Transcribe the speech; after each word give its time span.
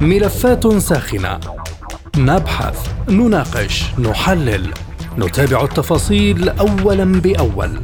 ملفات 0.00 0.76
ساخنة. 0.76 1.40
نبحث 2.16 2.88
نناقش 3.08 3.84
نحلل. 3.98 4.72
نتابع 5.18 5.64
التفاصيل 5.64 6.48
اولا 6.48 7.04
بأول. 7.04 7.80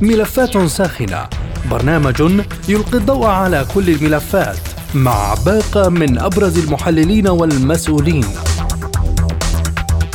ملفات 0.00 0.58
ساخنة. 0.58 1.28
برنامج 1.70 2.20
يلقي 2.68 2.98
الضوء 2.98 3.26
على 3.26 3.66
كل 3.74 3.90
الملفات 3.90 4.58
مع 4.94 5.34
باقة 5.46 5.88
من 5.88 6.18
أبرز 6.18 6.58
المحللين 6.58 7.28
والمسؤولين. 7.28 8.24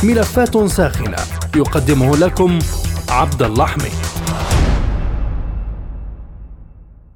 ملفات 0.02 0.66
ساخنة. 0.66 1.16
يقدمه 1.56 2.16
لكم 2.16 2.58
عبد 3.08 3.42
اللحمي. 3.42 3.90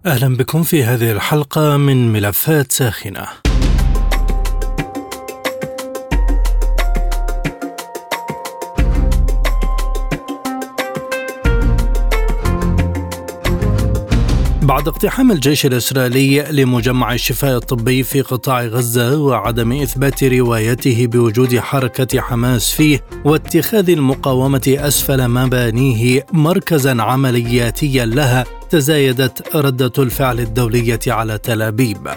أهلا 0.06 0.36
بكم 0.36 0.62
في 0.62 0.84
هذه 0.84 1.12
الحلقة 1.12 1.76
من 1.76 2.12
ملفات 2.12 2.72
ساخنة. 2.72 3.49
بعد 14.70 14.88
اقتحام 14.88 15.32
الجيش 15.32 15.66
الإسرائيلي 15.66 16.42
لمجمع 16.50 17.14
الشفاء 17.14 17.56
الطبي 17.56 18.02
في 18.02 18.20
قطاع 18.20 18.64
غزة 18.64 19.20
وعدم 19.20 19.72
إثبات 19.72 20.24
روايته 20.24 21.06
بوجود 21.06 21.58
حركة 21.58 22.20
حماس 22.20 22.70
فيه 22.70 23.04
واتخاذ 23.24 23.90
المقاومة 23.90 24.76
أسفل 24.78 25.28
مبانيه 25.28 26.26
مركزا 26.32 27.02
عملياتيا 27.02 28.04
لها 28.04 28.44
تزايدت 28.70 29.56
ردة 29.56 30.02
الفعل 30.02 30.40
الدولية 30.40 31.00
على 31.06 31.38
تل 31.38 31.62
أبيب. 31.62 32.08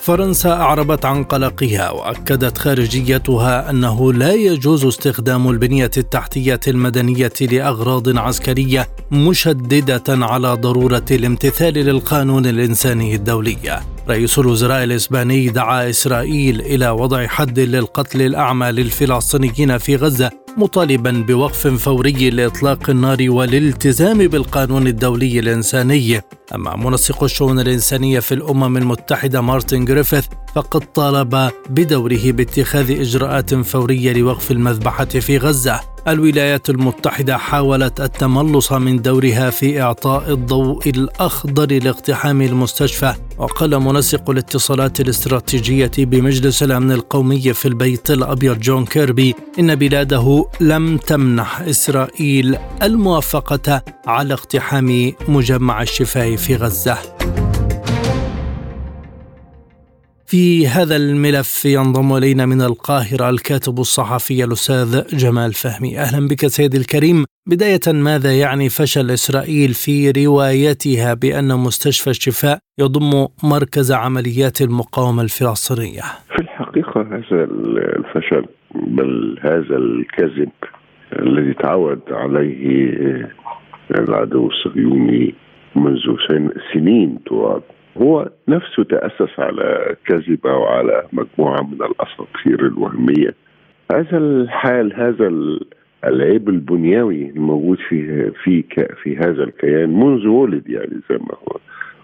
فرنسا 0.00 0.52
أعربت 0.52 1.04
عن 1.04 1.24
قلقها 1.24 1.90
وأكدت 1.90 2.58
خارجيتها 2.58 3.70
أنه 3.70 4.12
لا 4.12 4.32
يجوز 4.32 4.84
استخدام 4.84 5.50
البنية 5.50 5.90
التحتية 5.96 6.60
المدنية 6.68 7.32
لأغراض 7.40 8.18
عسكرية 8.18 8.88
مشددة 9.10 10.04
على 10.08 10.52
ضرورة 10.52 11.04
الامتثال 11.10 11.74
للقانون 11.74 12.46
الإنساني 12.46 13.14
الدولي. 13.14 13.80
رئيس 14.08 14.38
الوزراء 14.38 14.84
الإسباني 14.84 15.48
دعا 15.48 15.90
إسرائيل 15.90 16.60
إلى 16.60 16.90
وضع 16.90 17.26
حد 17.26 17.58
للقتل 17.58 18.22
الأعمى 18.22 18.72
للفلسطينيين 18.72 19.78
في 19.78 19.96
غزة 19.96 20.45
مطالبا 20.56 21.10
بوقف 21.28 21.66
فوري 21.66 22.30
لإطلاق 22.30 22.90
النار 22.90 23.18
والالتزام 23.20 24.18
بالقانون 24.18 24.86
الدولي 24.86 25.38
الإنساني. 25.38 26.20
أما 26.54 26.76
منسق 26.76 27.24
الشؤون 27.24 27.60
الإنسانية 27.60 28.20
في 28.20 28.34
الأمم 28.34 28.76
المتحدة 28.76 29.40
مارتن 29.40 29.84
جريفيث 29.84 30.24
فقد 30.54 30.80
طالب 30.80 31.50
بدوره 31.70 32.30
باتخاذ 32.32 33.00
إجراءات 33.00 33.54
فورية 33.54 34.12
لوقف 34.12 34.50
المذبحة 34.50 35.04
في 35.04 35.38
غزة. 35.38 35.95
الولايات 36.08 36.70
المتحدة 36.70 37.36
حاولت 37.36 38.00
التملص 38.00 38.72
من 38.72 39.02
دورها 39.02 39.50
في 39.50 39.82
إعطاء 39.82 40.32
الضوء 40.32 40.88
الأخضر 40.88 41.82
لاقتحام 41.82 42.42
المستشفى. 42.42 43.14
وقال 43.38 43.80
منسق 43.80 44.30
الاتصالات 44.30 45.00
الاستراتيجية 45.00 45.90
بمجلس 45.98 46.62
الأمن 46.62 46.92
القومي 46.92 47.52
في 47.52 47.68
البيت 47.68 48.10
الأبيض 48.10 48.58
جون 48.58 48.84
كيربي 48.84 49.34
إن 49.58 49.74
بلاده 49.74 50.48
لم 50.60 50.96
تمنح 50.96 51.60
إسرائيل 51.60 52.58
الموافقة 52.82 53.82
على 54.06 54.34
اقتحام 54.34 55.12
مجمع 55.28 55.82
الشفاء 55.82 56.36
في 56.36 56.56
غزة. 56.56 56.98
في 60.28 60.66
هذا 60.66 60.96
الملف 60.96 61.64
ينضم 61.64 62.16
إلينا 62.16 62.46
من 62.46 62.60
القاهرة 62.62 63.30
الكاتب 63.30 63.78
الصحفي 63.78 64.44
الأستاذ 64.44 65.16
جمال 65.16 65.52
فهمي. 65.52 65.98
أهلا 65.98 66.28
بك 66.28 66.46
سيدي 66.46 66.76
الكريم. 66.76 67.24
بداية 67.46 67.86
ماذا 68.04 68.32
يعني 68.32 68.68
فشل 68.68 69.10
إسرائيل 69.10 69.68
في 69.68 70.10
روايتها 70.10 71.14
بأن 71.14 71.48
مستشفى 71.66 72.10
الشفاء 72.10 72.58
يضم 72.78 73.26
مركز 73.44 73.92
عمليات 73.92 74.60
المقاومة 74.60 75.22
الفلسطينية؟ 75.22 76.02
في 76.34 76.42
الحقيقة 76.42 77.00
هذا 77.00 77.44
الفشل 77.98 78.44
بل 78.74 79.38
هذا 79.42 79.76
الكذب 79.76 80.52
الذي 81.12 81.54
تعود 81.54 82.02
عليه 82.10 83.30
العدو 83.90 84.48
الصهيوني 84.48 85.34
منذ 85.76 86.00
سنين 86.72 87.18
طوال. 87.26 87.62
هو 88.02 88.30
نفسه 88.48 88.84
تأسس 88.84 89.40
على 89.40 89.96
كذبة 90.06 90.54
وعلى 90.54 91.02
مجموعة 91.12 91.62
من 91.62 91.78
الأساطير 91.82 92.66
الوهمية. 92.66 93.34
هذا 93.92 94.18
الحال 94.18 94.94
هذا 94.94 95.32
العيب 96.04 96.48
البنيوي 96.48 97.30
الموجود 97.30 97.78
في 97.88 98.30
في 98.30 98.64
في 99.02 99.16
هذا 99.16 99.44
الكيان 99.44 100.00
منذ 100.00 100.26
ولد 100.26 100.68
يعني 100.68 101.00
زي 101.10 101.16
ما 101.16 101.36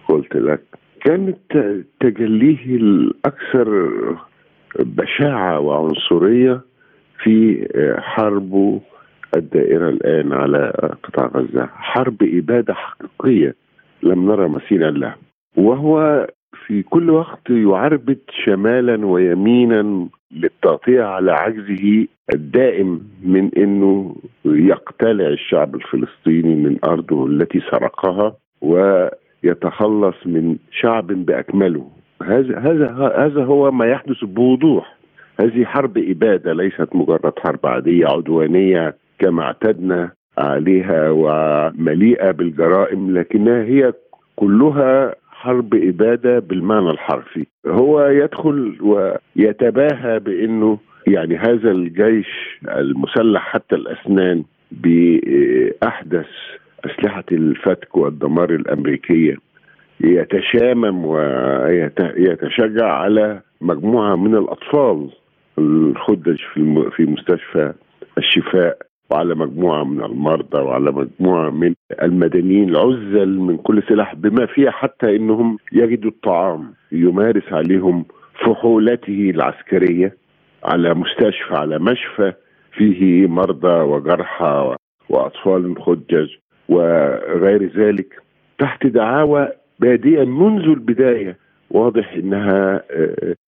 قلت 0.08 0.36
لك. 0.36 0.60
كانت 1.04 1.38
تجليه 2.00 2.76
الأكثر 2.76 3.90
بشاعة 4.78 5.60
وعنصرية 5.60 6.60
في 7.22 7.68
حربه 7.98 8.80
الدائرة 9.36 9.88
الآن 9.88 10.32
على 10.32 10.72
قطاع 11.02 11.26
غزة. 11.26 11.66
حرب 11.66 12.16
إبادة 12.22 12.74
حقيقية. 12.74 13.54
لم 14.02 14.26
نرى 14.26 14.48
مثيلا 14.48 14.90
لها. 14.90 15.16
وهو 15.56 16.26
في 16.66 16.82
كل 16.82 17.10
وقت 17.10 17.50
يعربد 17.50 18.18
شمالا 18.44 19.06
ويمينا 19.06 20.08
للتغطية 20.32 21.02
على 21.02 21.32
عجزه 21.32 22.06
الدائم 22.34 23.00
من 23.22 23.50
إنه 23.56 24.16
يقتلع 24.44 25.26
الشعب 25.28 25.74
الفلسطيني 25.74 26.54
من 26.54 26.78
أرضه 26.84 27.26
التي 27.26 27.60
سرقها 27.70 28.34
ويتخلص 28.60 30.16
من 30.26 30.56
شعب 30.70 31.06
بأكمله. 31.06 31.86
هذا 32.22 32.58
هذا 32.58 33.14
هذا 33.16 33.44
هو 33.44 33.70
ما 33.70 33.86
يحدث 33.86 34.24
بوضوح. 34.24 34.96
هذه 35.40 35.64
حرب 35.64 35.98
إبادة 35.98 36.52
ليست 36.52 36.88
مجرد 36.94 37.32
حرب 37.38 37.66
عادية 37.66 38.06
عدوانية 38.06 38.96
كما 39.18 39.42
اعتدنا 39.42 40.12
عليها 40.38 41.10
ومليئة 41.10 42.30
بالجرائم 42.30 43.18
لكنها 43.18 43.62
هي 43.62 43.92
كلها 44.36 45.14
حرب 45.42 45.74
إبادة 45.74 46.38
بالمعنى 46.38 46.90
الحرفي. 46.90 47.46
هو 47.66 48.06
يدخل 48.06 48.78
ويتباهى 48.80 50.18
بإنه 50.18 50.78
يعني 51.06 51.36
هذا 51.36 51.70
الجيش 51.70 52.28
المسلح 52.68 53.42
حتى 53.42 53.74
الأسنان 53.76 54.44
بأحدث 54.72 56.26
أسلحة 56.84 57.24
الفتك 57.32 57.96
والدمار 57.96 58.50
الأمريكية 58.50 59.36
يتشامم 60.00 61.04
ويتشجع 61.04 62.86
على 62.86 63.40
مجموعة 63.60 64.16
من 64.16 64.34
الأطفال 64.34 65.10
الخدج 65.58 66.38
في 66.96 67.04
مستشفى 67.04 67.72
الشفاء. 68.18 68.78
وعلى 69.12 69.34
مجموعة 69.34 69.84
من 69.84 70.04
المرضى 70.04 70.58
وعلى 70.58 70.92
مجموعة 70.92 71.50
من 71.50 71.74
المدنيين 72.02 72.68
العزل 72.68 73.38
من 73.38 73.56
كل 73.56 73.82
سلاح 73.88 74.14
بما 74.14 74.46
فيها 74.46 74.70
حتى 74.70 75.16
إنهم 75.16 75.58
يجدوا 75.72 76.10
الطعام 76.10 76.74
يمارس 76.92 77.52
عليهم 77.52 78.04
فحولته 78.44 79.30
العسكرية 79.34 80.16
على 80.64 80.94
مستشفى 80.94 81.54
على 81.54 81.78
مشفى 81.78 82.32
فيه 82.72 83.26
مرضى 83.26 83.80
وجرحى 83.82 84.76
وأطفال 85.08 85.82
خدج 85.82 86.28
وغير 86.68 87.72
ذلك 87.76 88.22
تحت 88.58 88.86
دعاوى 88.86 89.48
بادئا 89.80 90.24
منذ 90.24 90.62
البداية 90.62 91.36
واضح 91.70 92.12
إنها 92.12 92.82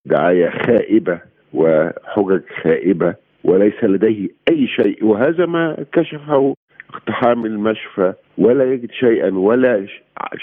دعاية 0.07 0.51
خائبة 0.67 1.19
وحجج 1.55 2.41
خائبة. 2.63 3.15
وليس 3.45 3.85
لديه 3.85 4.29
أي 4.51 4.67
شيء 4.67 5.05
وهذا 5.05 5.47
ما 5.47 5.77
كشفه 5.93 6.55
اقتحام 6.95 7.47
المشفى 7.47 8.13
ولا 8.39 8.73
يجد 8.73 8.91
شيئا 8.93 9.31
ولا 9.35 9.87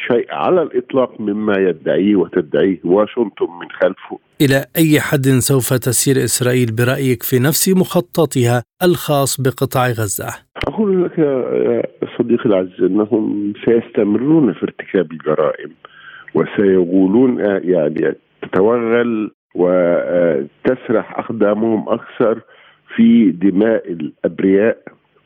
شيء 0.07 0.25
على 0.31 0.61
الإطلاق 0.61 1.21
مما 1.21 1.53
يدعيه 1.57 2.15
وتدعيه 2.15 2.79
واشنطن 2.83 3.45
من 3.61 3.67
خلفه. 3.81 4.19
إلى 4.41 4.65
أي 4.77 4.99
حد 4.99 5.25
سوف 5.25 5.73
تسير 5.73 6.23
إسرائيل 6.23 6.75
برأيك 6.75 7.23
في 7.23 7.39
نفس 7.39 7.69
مخططها 7.69 8.63
الخاص 8.83 9.41
بقطاع 9.41 9.87
غزة؟ 9.87 10.29
أقول 10.67 11.05
لك 11.05 11.17
يا 11.17 11.83
صديقي 12.17 12.45
العزيز 12.45 12.81
أنهم 12.81 13.53
سيستمرون 13.65 14.53
في 14.53 14.63
ارتكاب 14.63 15.11
الجرائم 15.11 15.71
وسيقولون 16.35 17.39
يعني 17.63 18.15
تتوغل 18.41 19.31
وتسرح 19.55 21.19
أقدامهم 21.19 21.89
أكثر 21.89 22.41
في 22.95 23.31
دماء 23.31 23.91
الأبرياء 23.91 24.77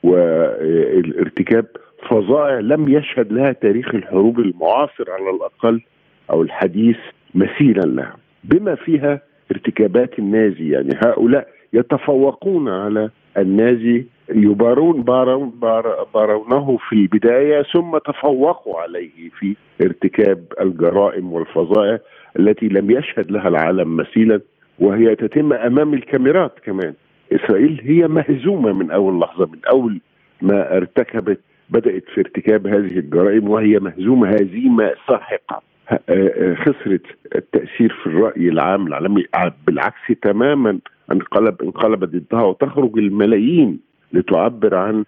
والارتكاب 0.04 1.66
فظائع 2.10 2.60
لم 2.60 2.90
يشهد 2.90 3.34
لها 3.34 3.52
تاريخ 3.52 3.96
الحروب 3.96 4.40
المعاصر 4.40 5.12
على 5.12 5.30
الأقل 5.30 5.82
أو 6.30 6.42
الحديث 6.42 6.98
مثيلا 7.36 7.82
لها. 7.82 8.16
بما 8.44 8.76
فيها 8.76 9.22
ارتكاب 9.52 9.76
ارتكابات 9.96 10.20
النازي 10.20 10.70
يعني 10.70 11.00
هؤلاء 11.06 11.48
يتفوقون 11.74 12.70
على 12.70 13.10
النازي 13.38 14.06
يبارون 14.30 15.04
بارون 15.04 15.52
بارونه 16.14 16.78
في 16.90 16.96
البداية 16.96 17.64
ثم 17.74 17.98
تفوقوا 17.98 18.80
عليه 18.80 19.30
في 19.40 19.56
ارتكاب 19.82 20.44
الجرائم 20.62 21.34
والفظائع 21.34 22.00
التي 22.40 22.68
لم 22.68 22.92
يشهد 22.92 23.32
لها 23.32 23.48
العالم 23.48 23.96
مثيلا 23.96 24.42
وهي 24.80 25.16
تتم 25.16 25.54
أمام 25.54 25.94
الكاميرات 25.94 26.60
كمان. 26.64 26.94
إسرائيل 27.32 27.82
هي 27.84 28.08
مهزومة 28.08 28.74
من 28.74 28.92
أول 28.92 29.20
لحظة 29.20 29.46
من 29.46 29.60
أول 29.70 30.02
ما 30.42 30.78
ارتكبت 30.78 31.40
بدأت 31.70 32.04
في 32.14 32.22
ارتكاب 32.22 32.68
هذه 32.68 33.00
الجرائم 33.00 33.50
وهي 33.50 33.80
مهزومة 33.80 34.30
هزيمة 34.30 34.94
ساحقة. 35.08 35.62
آه، 35.92 36.00
آه، 36.10 36.56
خسرت 36.56 37.02
التأثير 37.36 37.94
في 38.04 38.08
الرأي 38.08 38.50
العام 38.50 38.88
العالمي. 38.88 39.26
بالعكس 39.68 40.08
تماما 40.22 40.80
انقلب 41.12 41.62
انقلب 41.62 42.04
ضدها 42.04 42.44
وتخرج 42.44 42.98
الملايين 42.98 43.80
لتعبر 44.14 44.76
عن 44.76 45.06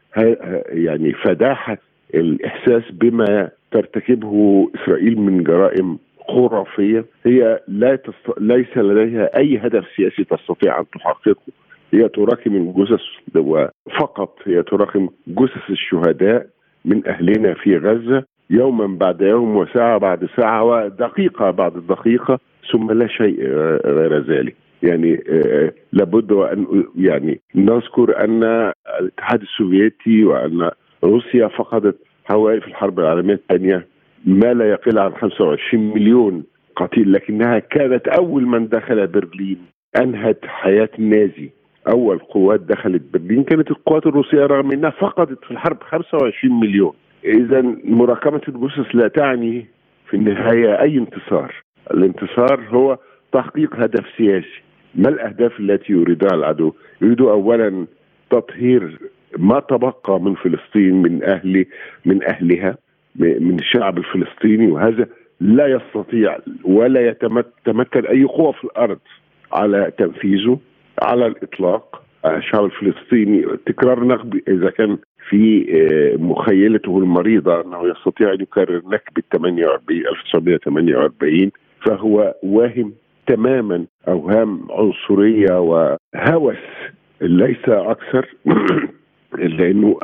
يعني 0.70 1.14
فداحة 1.14 1.78
الإحساس 2.16 2.84
بما 2.92 3.50
ترتكبه 3.72 4.68
إسرائيل 4.76 5.20
من 5.20 5.44
جرائم 5.44 5.98
خرافية. 6.28 7.06
هي 7.26 7.60
لا 7.68 7.96
تست... 7.96 8.40
ليس 8.40 8.78
لديها 8.78 9.38
أي 9.38 9.58
هدف 9.58 9.86
سياسي 9.96 10.24
تستطيع 10.24 10.80
أن 10.80 10.86
تحققه. 10.94 11.52
هي 11.94 12.10
تراكم 12.10 12.56
الجثث 12.56 13.02
وفقط 13.36 14.40
هي 14.46 14.64
تراكم 14.64 15.10
جثث 15.28 15.70
الشهداء 15.70 16.48
من 16.86 17.08
أهلنا 17.08 17.54
في 17.54 17.78
غزة. 17.78 18.24
يوما 18.50 18.88
بعد 18.88 19.22
يوم 19.22 19.56
وساعة 19.56 19.98
بعد 19.98 20.30
ساعة 20.38 20.64
ودقيقة 20.64 21.52
بعد 21.52 21.74
دقيقة 21.90 22.40
ثم 22.72 22.92
لا 22.92 23.08
شيء 23.08 23.44
غير 23.86 24.20
ذلك. 24.20 24.56
يعني 24.84 25.24
آه، 25.30 25.74
لابد 25.94 26.32
وأن 26.32 26.84
يعني 26.96 27.42
نذكر 27.56 28.24
أن 28.24 28.44
الاتحاد 29.00 29.42
السوفيتي 29.42 30.24
وأن 30.26 30.70
روسيا 31.04 31.48
فقدت 31.48 31.98
حوالي 32.26 32.62
في 32.62 32.68
الحرب 32.68 33.00
العالمية 33.00 33.34
الثانية 33.34 33.88
ما 34.26 34.54
لا 34.54 34.70
يقل 34.70 35.00
عن 35.00 35.12
25 35.12 35.94
مليون 35.94 36.44
قتيل 36.76 37.14
لكنها 37.14 37.60
كانت 37.60 38.08
أول 38.08 38.46
من 38.46 38.68
دخل 38.68 39.08
برلين 39.08 39.58
أنهت 40.02 40.46
حياة 40.46 40.90
النازي. 41.00 41.50
أول 41.88 42.20
قوات 42.20 42.60
دخلت 42.60 43.02
برلين 43.14 43.44
كانت 43.44 43.72
القوات 43.72 44.06
الروسية 44.06 44.46
رغم 44.46 44.72
إنها 44.72 44.90
فقدت 44.90 45.46
في 45.46 45.52
الحرب 45.52 45.78
25 45.84 46.60
مليون. 46.60 46.94
اذا 47.26 47.62
مراكمة 47.84 48.42
الجثث 48.48 48.96
لا 48.96 49.08
تعني 49.08 49.66
في 50.10 50.18
النهاية 50.18 50.82
أي 50.82 50.98
انتصار. 50.98 51.56
الانتصار 51.92 52.64
هو 52.70 52.98
تحقيق 53.32 53.76
هدف 53.76 54.06
سياسي. 54.18 54.62
ما 54.96 55.10
الأهداف 55.10 55.60
التي 55.60 55.94
يريدها 55.94 56.30
العدو؟ 56.34 56.74
يريد 57.02 57.22
اولا 57.22 57.86
تطهير 58.30 58.98
ما 59.38 59.60
تبقى 59.60 60.22
من 60.22 60.36
فلسطين 60.36 61.02
من 61.02 61.24
أهل 61.24 61.66
من 62.06 62.24
أهلها 62.24 62.78
من 63.16 63.60
الشعب 63.60 63.98
الفلسطيني 63.98 64.68
وهذا 64.72 65.08
لا 65.40 65.68
يستطيع 65.68 66.38
ولا 66.64 67.08
يتمكن 67.08 68.06
أي 68.06 68.24
قوة 68.24 68.52
في 68.52 68.64
الأرض 68.64 69.00
على 69.54 69.92
تنفيذه. 69.98 70.60
على 71.02 71.28
الإطلاق 71.28 72.04
الشعب 72.26 72.66
الفلسطيني 72.66 73.46
تكرار 73.66 74.04
نقب 74.04 74.42
إذا 74.48 74.70
كان 74.70 74.98
في 75.30 75.68
آه، 75.72 76.18
مخيلته 76.18 76.98
المريضة 76.98 77.62
أنه 77.62 77.90
يستطيع 77.90 78.34
أن 78.34 78.42
يكرر 78.42 78.82
نكبه 78.86 79.24
48 79.34 80.08
1948 80.08 81.52
فهو 81.86 82.36
واهم 82.44 82.94
تماما 83.28 83.86
أوهام 84.08 84.68
عنصرية 84.72 85.60
وهوس 85.60 86.56
ليس 87.22 87.70
أكثر 87.70 88.36
لأنه 89.58 90.00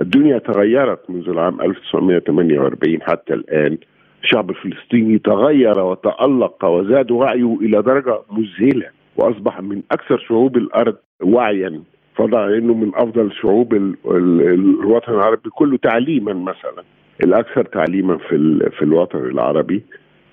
الدنيا 0.00 0.38
تغيرت 0.38 1.10
منذ 1.10 1.28
العام 1.28 1.60
1948 1.60 3.02
حتى 3.02 3.34
الآن. 3.34 3.78
الشعب 4.22 4.50
الفلسطيني 4.50 5.18
تغير 5.18 5.78
وتألق 5.78 6.64
وزاد 6.64 7.10
وعيه 7.10 7.56
إلى 7.60 7.82
درجة 7.82 8.20
مذهلة. 8.30 8.86
وأصبح 9.16 9.60
من 9.60 9.82
أكثر 9.92 10.18
شعوب 10.18 10.56
الأرض 10.56 10.96
وعيا 11.22 11.82
فضلا 12.16 12.58
أنه 12.58 12.74
من 12.74 12.92
أفضل 12.94 13.32
شعوب 13.32 13.74
الوطن 14.04 15.12
العربي 15.12 15.50
كله 15.50 15.76
تعليما 15.76 16.32
مثلا 16.32 16.84
الأكثر 17.24 17.64
تعليما 17.64 18.16
في, 18.18 18.70
في 18.78 18.82
الوطن 18.82 19.18
العربي 19.18 19.82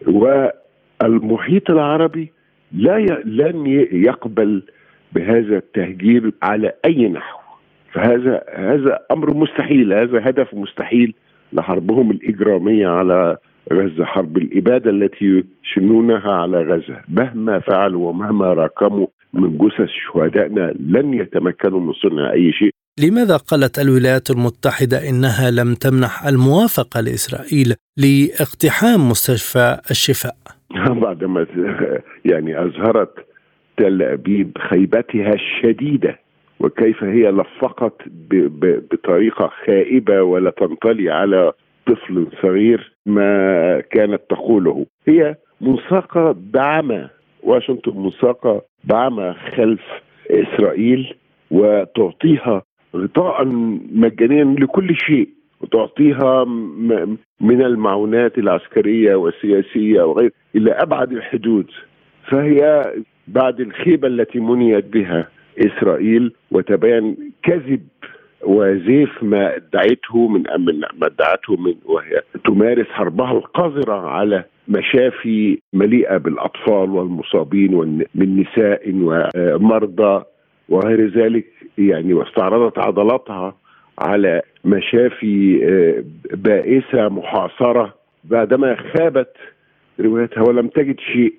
والمحيط 0.07 1.69
العربي 1.69 2.31
لا. 2.71 2.97
لن 3.25 3.67
يقبل 3.91 4.63
بهذا 5.11 5.57
التهجير 5.57 6.31
على 6.43 6.73
أي 6.85 7.07
نحو 7.07 7.39
فهذا 7.93 8.43
هذا 8.55 8.99
أمر 9.11 9.33
مستحيل 9.33 9.93
هذا 9.93 10.29
هدف 10.29 10.53
مستحيل 10.53 11.13
لحربهم 11.53 12.11
الإجرامية 12.11 12.87
على 12.87 13.37
غزة 13.73 14.05
حرب 14.05 14.37
الإبادة 14.37 14.89
التي 14.89 15.43
يشنونها 15.63 16.31
على 16.31 16.61
غزة 16.61 17.01
مهما 17.07 17.59
فعلوا 17.59 18.09
ومهما 18.09 18.53
راكموا 18.53 19.07
من 19.33 19.57
جثث 19.57 19.89
شهدائنا 20.13 20.73
لن 20.79 21.13
يتمكنوا 21.13 21.79
من 21.79 21.93
صنع 21.93 22.31
أي 22.31 22.51
شيء 22.51 22.71
لماذا 22.99 23.37
قالت 23.37 23.79
الولايات 23.79 24.29
المتحدة 24.29 25.09
إنها 25.09 25.51
لم 25.51 25.73
تمنح 25.73 26.27
الموافقة 26.27 27.01
لإسرائيل 27.01 27.73
لاقتحام 27.97 29.09
مستشفى 29.09 29.77
الشفاء؟ 29.91 30.35
بعدما 31.01 31.45
يعني 32.25 32.63
أظهرت 32.63 33.13
تل 33.77 34.01
أبيب 34.01 34.57
خيبتها 34.69 35.33
الشديدة 35.33 36.19
وكيف 36.59 37.03
هي 37.03 37.31
لفقت 37.31 38.01
بطريقة 38.91 39.51
خائبة 39.65 40.21
ولا 40.21 40.49
تنطلي 40.49 41.09
على 41.09 41.51
طفل 41.87 42.27
صغير 42.41 42.93
ما 43.09 43.81
كانت 43.91 44.21
تقوله. 44.29 44.85
هي 45.07 45.35
منساقه 45.61 46.35
بعمى. 46.53 47.09
واشنطن 47.43 47.97
منساقه 47.97 48.61
بعمى 48.83 49.35
خلف 49.55 49.81
إسرائيل 50.31 51.13
وتعطيها 51.51 52.63
غطاء 52.95 53.45
مجانيا 53.93 54.43
لكل 54.43 54.95
شيء. 54.95 55.29
وتعطيها 55.61 56.43
من 57.41 57.61
المعونات 57.61 58.37
العسكرية 58.37 59.15
والسياسية 59.15 60.01
وغير 60.01 60.31
إلى 60.55 60.71
أبعد 60.71 61.11
الحدود. 61.11 61.71
فهي 62.31 62.85
بعد 63.27 63.59
الخيبة 63.59 64.07
التي 64.07 64.39
منيت 64.39 64.85
بها 64.85 65.27
إسرائيل 65.59 66.33
وتبين 66.51 67.31
كذب 67.43 67.81
وزيف 68.43 69.23
ما 69.23 69.55
ادعته 69.55 70.27
من 70.27 70.43
ما 70.97 71.07
ادعته 71.07 71.55
من 71.57 71.75
وهي 71.85 72.21
تمارس 72.45 72.87
حربها 72.87 73.31
القذرة 73.31 74.09
على 74.09 74.43
مشافي 74.67 75.59
مليئة 75.73 76.17
بالأطفال 76.17 76.89
والمصابين 76.89 78.05
من 78.15 78.39
نساء 78.39 78.81
ومرضى 78.93 80.23
وغير 80.69 81.07
ذلك 81.07 81.45
يعني 81.77 82.13
واستعرضت 82.13 82.79
عضلاتها 82.79 83.55
على 83.99 84.41
مشافي 84.65 85.59
آه، 85.63 86.03
بائسة 86.35 87.09
محاصرة. 87.09 87.93
بعدما 88.23 88.75
خابت 88.75 89.33
روايتها 89.99 90.43
ولم 90.47 90.67
تجد 90.67 90.99
شيء 90.99 91.35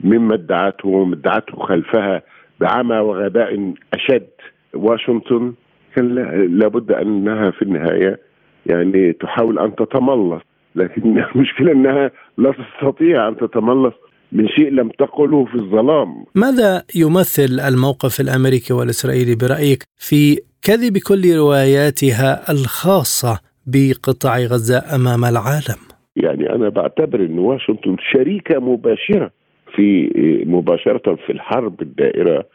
مما 0.00 0.34
ادعته 0.34 0.88
ومما 0.88 1.14
ادعته 1.14 1.56
خلفها 1.56 2.22
بعمى 2.60 2.96
وغباء 2.96 3.72
أشد. 3.94 4.28
واشنطن 4.74 5.52
كان 5.96 6.14
لابد 6.58 6.92
أنها 6.92 7.50
في 7.50 7.62
النهاية 7.62 8.20
يعني 8.66 9.12
تحاول 9.12 9.58
أن 9.58 9.74
تتملص 9.74 10.42
لكن 10.74 11.18
المشكلة 11.34 11.72
أنها 11.72 12.10
لا 12.38 12.52
تستطيع 12.52 13.28
أن 13.28 13.36
تتملص 13.36 13.94
من 14.32 14.48
شيء 14.48 14.70
لم 14.70 14.88
تقله 14.88 15.44
في 15.44 15.54
الظلام. 15.54 16.24
ماذا 16.34 16.82
يمثل 16.96 17.60
الموقف 17.68 18.20
الأمريكي 18.20 18.72
والإسرائيلي 18.72 19.34
برأيك 19.34 19.82
في 19.96 20.40
كذب 20.62 20.98
كل 20.98 21.36
رواياتها 21.36 22.52
الخاصة 22.52 23.40
بقطاع 23.66 24.38
غزة 24.38 24.78
أمام 24.94 25.24
العالم؟ 25.24 25.80
يعني 26.16 26.54
أنا 26.54 26.68
بعتبر 26.68 27.20
إن 27.20 27.38
واشنطن 27.38 27.96
شريكة 28.12 28.58
مباشرة 28.60 29.30
في 29.74 30.10
مباشرة 30.46 31.14
في 31.26 31.32
الحرب 31.32 31.82
الدائرة 31.82 32.46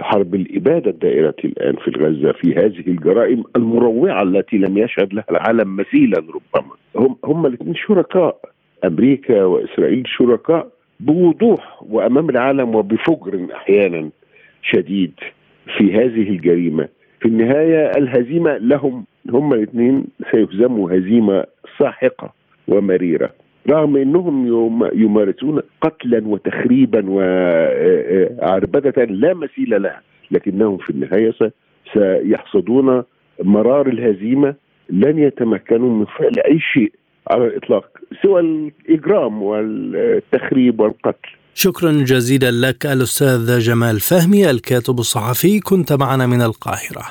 حرب 0.00 0.34
الإبادة 0.34 0.90
الدائرة 0.90 1.34
الآن 1.44 1.76
في 1.76 1.90
غزة 1.90 2.32
في 2.32 2.54
هذه 2.54 2.84
الجرائم 2.86 3.44
المروعة 3.56 4.22
التي 4.22 4.56
لم 4.56 4.78
يشهد 4.78 5.14
لها 5.14 5.24
العالم 5.30 5.76
مثيلا 5.76 6.18
ربما. 6.18 6.72
هم 6.96 7.16
هم 7.24 7.46
الاثنين 7.46 7.74
شركاء. 7.74 8.38
أمريكا 8.84 9.44
وإسرائيل 9.44 10.04
شركاء 10.06 10.68
بوضوح 11.00 11.82
وأمام 11.82 12.30
العالم 12.30 12.74
وبفجر 12.74 13.46
أحيانا 13.54 14.10
شديد 14.62 15.12
في 15.78 15.94
هذه 15.94 16.28
الجريمة. 16.30 16.88
في 17.20 17.28
النهاية 17.28 17.90
الهزيمة 17.90 18.56
لهم 18.56 19.04
هم 19.30 19.52
الاثنين 19.52 20.04
سيهزموا 20.30 20.92
هزيمة 20.92 21.44
ساحقة 21.78 22.32
ومريرة. 22.68 23.30
رغم 23.70 23.96
إنهم 23.96 24.46
يمارسون 24.94 25.60
قتلا 25.80 26.26
وتخريبا 26.26 27.04
وعربده 27.08 29.04
لا 29.04 29.34
مثيل 29.34 29.82
لها 29.82 30.00
لكنهم 30.30 30.76
في 30.76 30.90
النهاية 30.90 31.34
سيحصدون 31.92 33.02
مرار 33.42 33.88
الهزيمة 33.88 34.54
لن 34.90 35.18
يتمكنوا 35.18 35.98
من 35.98 36.04
فعل 36.04 36.38
أي 36.50 36.60
شيء 36.72 36.92
على 37.30 37.46
الإطلاق 37.46 37.84
سوى 38.22 38.40
الإجرام 38.40 39.42
والتخريب 39.42 40.80
والقتل. 40.80 41.28
شكرا 41.54 41.92
جزيلا 41.92 42.50
لك 42.68 42.86
الأستاذ 42.86 43.58
جمال 43.58 44.00
فهمي 44.00 44.50
الكاتب 44.50 44.98
الصحفي 44.98 45.60
كنت 45.60 45.92
معنا 45.92 46.26
من 46.26 46.42
القاهرة. 46.42 47.04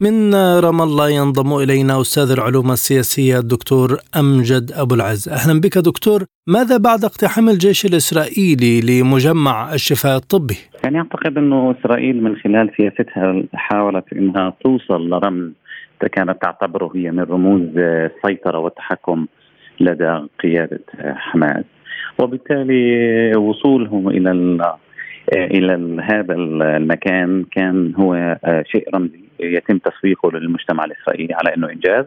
من 0.00 0.34
رام 0.34 0.82
الله 0.82 1.10
ينضم 1.10 1.56
إلينا 1.62 2.00
أستاذ 2.00 2.30
العلوم 2.30 2.70
السياسية 2.70 3.38
الدكتور 3.38 3.96
أمجد 4.20 4.72
أبو 4.72 4.94
العز. 4.94 5.28
أهلا 5.28 5.60
بك 5.60 5.78
دكتور. 5.78 6.24
ماذا 6.46 6.76
بعد 6.76 7.04
اقتحام 7.04 7.48
الجيش 7.48 7.86
الإسرائيلي 7.86 8.80
لمجمع 8.80 9.74
الشفاء 9.74 10.16
الطبي؟ 10.16 10.56
يعني 10.84 10.98
أعتقد 10.98 11.38
أنه 11.38 11.74
إسرائيل 11.80 12.22
من 12.22 12.36
خلال 12.36 12.70
سياستها 12.76 13.42
حاولت 13.54 14.04
إنها 14.12 14.54
توصل 14.64 15.10
لرمز 15.10 15.50
كانت 16.12 16.42
تعتبره 16.42 16.92
هي 16.94 17.10
من 17.10 17.22
رموز 17.22 17.68
السيطرة 17.76 18.58
والتحكم 18.58 19.26
لدى 19.80 20.26
قيادة 20.42 20.80
حماس. 21.16 21.64
وبالتالي 22.18 23.36
وصولهم 23.36 24.08
إلى 24.08 24.30
إلى 25.32 26.02
هذا 26.02 26.34
المكان 26.34 27.44
كان 27.50 27.94
هو 27.94 28.38
شيء 28.72 28.88
رمزي. 28.94 29.27
يتم 29.40 29.78
تسويقه 29.78 30.30
للمجتمع 30.32 30.84
الإسرائيلي 30.84 31.34
على 31.34 31.54
إنه 31.56 31.70
إنجاز. 31.70 32.04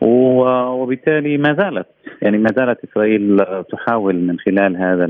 وبالتالي 0.00 1.38
ما 1.38 1.54
زالت 1.60 1.86
يعني 2.22 2.38
ما 2.38 2.48
زالت 2.56 2.84
إسرائيل 2.84 3.44
تحاول 3.72 4.14
من 4.14 4.38
خلال 4.38 4.76
هذا 4.76 5.06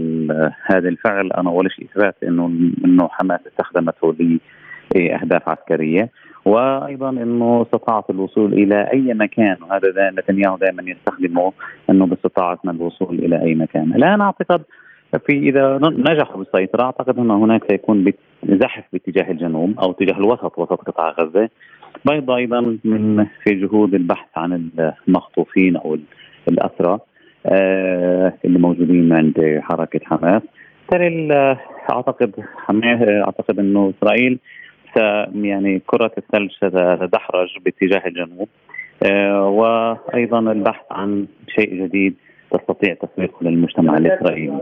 هذا 0.65 0.89
الفعل. 0.89 1.33
أنا 1.33 1.51
أول 1.51 1.73
شيء 1.73 1.85
إثبات 1.85 2.17
انه 2.23 2.47
إنه 2.85 3.09
حماس 3.09 3.41
استخدمته 3.47 4.15
لأهداف 4.95 5.49
عسكرية. 5.49 6.11
وأيضا 6.45 7.11
إنه 7.11 7.63
استطاعت 7.63 8.11
الوصول 8.11 8.53
إلى 8.53 8.91
أي 8.93 9.15
مكان 9.15 9.57
وهذا 9.63 10.11
نتنياهو 10.11 10.57
دائما 10.57 10.83
يستخدمه 10.83 11.53
إنه 11.91 12.07
باستطاعتنا 12.07 12.73
الوصول 12.73 13.19
إلى 13.19 13.43
أي 13.43 13.55
مكان. 13.55 13.95
الآن 13.95 14.21
أعتقد 14.21 14.63
في 15.19 15.39
إذا 15.39 15.79
نجحوا 15.83 16.37
بالسيطرة 16.37 16.83
أعتقد 16.83 17.19
أن 17.19 17.31
هناك 17.31 17.63
سيكون 17.71 18.13
زحف 18.45 18.85
باتجاه 18.93 19.31
الجنوب 19.31 19.81
أو 19.81 19.91
اتجاه 19.91 20.19
الوسط 20.19 20.59
وسط 20.59 20.73
قطاع 20.81 21.11
غزة. 21.11 21.49
بيض 22.05 22.31
أيضا 22.31 22.79
من 22.85 23.27
في 23.45 23.55
جهود 23.55 23.95
البحث 23.95 24.29
عن 24.37 24.71
المخطوفين 25.09 25.77
أو 25.77 25.99
الأسرى 26.49 26.99
آه 27.47 28.33
اللي 28.45 28.59
موجودين 28.59 29.13
عند 29.13 29.61
حركة 29.63 30.01
حماس. 30.05 30.43
بالتالي 30.91 31.57
أعتقد 31.91 32.33
أعتقد 32.71 33.59
أنه 33.59 33.93
إسرائيل 33.99 34.39
يعني 35.35 35.83
كرة 35.87 36.13
الثلج 36.19 36.51
ستدحرج 36.51 37.49
باتجاه 37.65 38.03
الجنوب. 38.07 38.49
آه 39.03 39.49
وأيضا 39.49 40.39
البحث 40.39 40.85
عن 40.91 41.27
شيء 41.49 41.85
جديد 41.85 42.15
تستطيع 42.59 42.95
تسويقه 42.95 43.37
للمجتمع 43.43 43.97
الإسرائيلي. 43.97 44.61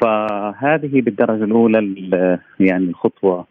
فهذه 0.00 1.00
بالدرجة 1.00 1.44
الأولى 1.44 2.38
يعني 2.60 2.84
الخطوه 2.84 3.44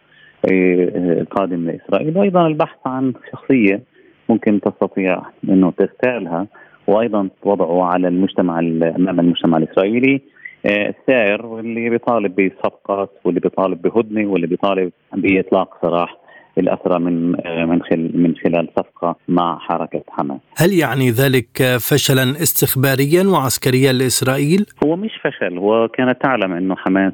القادمه 0.51 1.71
لإسرائيل. 1.71 2.17
وأيضا 2.17 2.47
البحث 2.47 2.77
عن 2.85 3.13
شخصية 3.31 3.81
ممكن 4.29 4.59
تستطيع 4.61 5.21
إنه 5.49 5.71
تغتالها 5.71 6.47
وأيضا 6.87 7.29
وضعه 7.43 7.83
على 7.83 8.07
المجتمع 8.07 8.59
أمام 8.59 9.19
المجتمع 9.19 9.57
الإسرائيلي. 9.57 10.21
آه، 10.65 10.89
السائر 10.89 11.45
واللي 11.45 11.89
بيطالب 11.89 12.35
بصفقات 12.35 13.09
واللي 13.23 13.39
بيطالب 13.39 13.81
بهدنة 13.81 14.27
واللي 14.27 14.47
بيطالب 14.47 14.91
بإطلاق 15.13 15.77
سراح. 15.81 16.22
الأسرى 16.57 16.99
من 16.99 17.31
من 17.69 17.81
خلال 17.81 18.21
من 18.23 18.35
خلال 18.35 18.67
صفقة 18.77 19.15
مع 19.27 19.59
حركة 19.59 20.03
حماس. 20.09 20.39
هل 20.57 20.73
يعني 20.73 21.09
ذلك 21.11 21.77
فشلا 21.89 22.23
استخباريا 22.23 23.23
وعسكريا 23.23 23.93
لإسرائيل؟ 23.93 24.65
هو 24.85 24.95
مش 24.95 25.11
فشل 25.23 25.57
هو 25.57 25.87
كانت 25.87 26.21
تعلم 26.21 26.51
أنه 26.53 26.75
حماس 26.75 27.13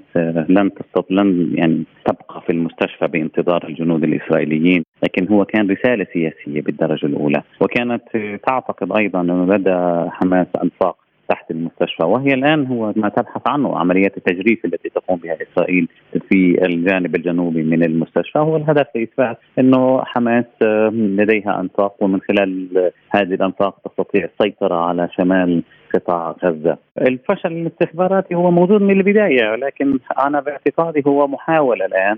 لن 0.50 0.70
تستطيع 0.74 1.18
لن 1.24 1.52
يعني 1.56 1.84
تبقى 2.06 2.42
في 2.46 2.52
المستشفى 2.52 3.08
بانتظار 3.08 3.68
الجنود 3.68 4.04
الإسرائيليين 4.04 4.84
لكن 5.04 5.28
هو 5.28 5.46
كان 5.46 5.72
رسالة 5.72 6.06
سياسية 6.14 6.62
بالدرجة 6.62 7.06
الأولى 7.06 7.42
وكانت 7.62 8.04
تعتقد 8.48 8.92
أيضا 8.98 9.22
أنه 9.22 9.46
لدى 9.56 10.10
حماس 10.12 10.48
أنفاق 10.64 10.96
تحت 11.30 11.52
المستشفى 11.52 12.04
وهي 12.04 12.34
الآن 12.34 12.66
هو 12.68 12.94
ما 12.96 13.10
تبحث 13.10 13.42
عنه 13.48 13.78
عمليات 13.78 14.18
التجريف 14.18 14.66
التي 14.66 14.90
تقوم 14.90 15.20
بها 15.20 15.38
إسرائيل 15.42 15.88
في 16.30 16.66
الجانب 16.66 17.16
الجنوبي 17.16 17.64
من 17.64 17.84
المستشفى 17.84 18.40
هو 18.40 18.56
الهدف 18.56 18.88
لإثبات 18.96 19.38
إنه 19.60 20.04
حماس 20.04 20.46
لديها 20.92 21.60
انفاق 21.60 22.04
ومن 22.04 22.22
خلال 22.22 22.68
هذه 23.10 23.34
الانفاق 23.34 23.78
تستطيع 23.86 24.26
السيطرة 24.26 24.76
على 24.76 25.10
شمال 25.18 25.64
قطاع 25.94 26.36
غزة. 26.44 26.78
الفشل 27.02 27.52
الاستخباراتي 27.52 28.36
هو 28.36 28.52
موجود 28.52 28.82
من 28.82 28.98
البداية 28.98 29.56
لكن 29.56 30.00
أنا 30.26 30.40
باعتقادي 30.40 31.04
هو 31.08 31.28
محاولة 31.28 31.86
الآن 31.86 32.18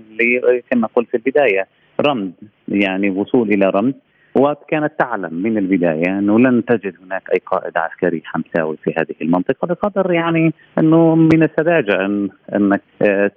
كما 0.70 0.88
قلت 0.96 1.08
في 1.08 1.14
البداية 1.16 1.66
رمز 2.00 2.30
يعني 2.68 3.10
وصول 3.10 3.48
إلى 3.48 3.70
رمز 3.70 3.94
وكانت 4.34 4.92
تعلم 4.98 5.34
من 5.34 5.58
البداية 5.58 6.18
أنه 6.18 6.38
لن 6.38 6.64
تجد 6.64 6.94
هناك 7.04 7.30
أي 7.32 7.40
قائد 7.46 7.78
عسكري 7.78 8.22
حمساوي 8.24 8.76
في 8.76 8.94
هذه 8.98 9.14
المنطقة 9.22 9.66
بقدر 9.66 10.12
يعني 10.12 10.52
أنه 10.78 11.14
من 11.14 11.42
السذاجة 11.42 12.04
ان 12.06 12.28
أنك 12.54 12.82
آه، 13.02 13.30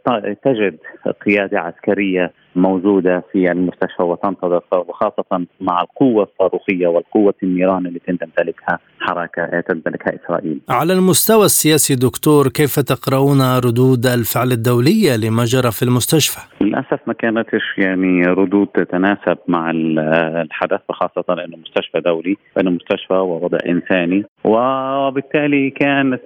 تجد 0.43 0.77
قيادة 1.25 1.59
عسكرية 1.59 2.31
موجودة 2.55 3.23
في 3.31 3.51
المستشفى 3.51 4.03
وتنتظر 4.03 4.61
وخاصة 4.71 5.45
مع 5.61 5.81
القوة 5.81 6.23
الصاروخية 6.23 6.87
والقوة 6.87 7.33
النيران 7.43 7.85
التي 7.85 8.17
تمتلكها 8.17 8.79
حركة 8.99 9.61
تمتلكها 9.61 10.13
إسرائيل. 10.23 10.59
على 10.69 10.93
المستوى 10.93 11.45
السياسي 11.45 11.95
دكتور 11.95 12.47
كيف 12.47 12.79
تقرؤون 12.79 13.41
ردود 13.57 14.05
الفعل 14.05 14.51
الدولية 14.51 15.15
لما 15.15 15.43
جرى 15.45 15.71
في 15.71 15.83
المستشفى؟ 15.83 16.39
للأسف 16.61 16.99
ما 17.07 17.13
كانتش 17.13 17.63
يعني 17.77 18.21
ردود 18.23 18.67
تتناسب 18.67 19.37
مع 19.47 19.71
الحدث 20.41 20.81
خاصه 20.89 21.43
انه 21.45 21.57
مستشفى 21.57 21.99
دولي، 21.99 22.37
انه 22.59 22.71
مستشفى 22.71 23.13
ووضع 23.13 23.57
إنساني 23.69 24.25
وبالتالي 24.43 25.69
كانت 25.69 26.21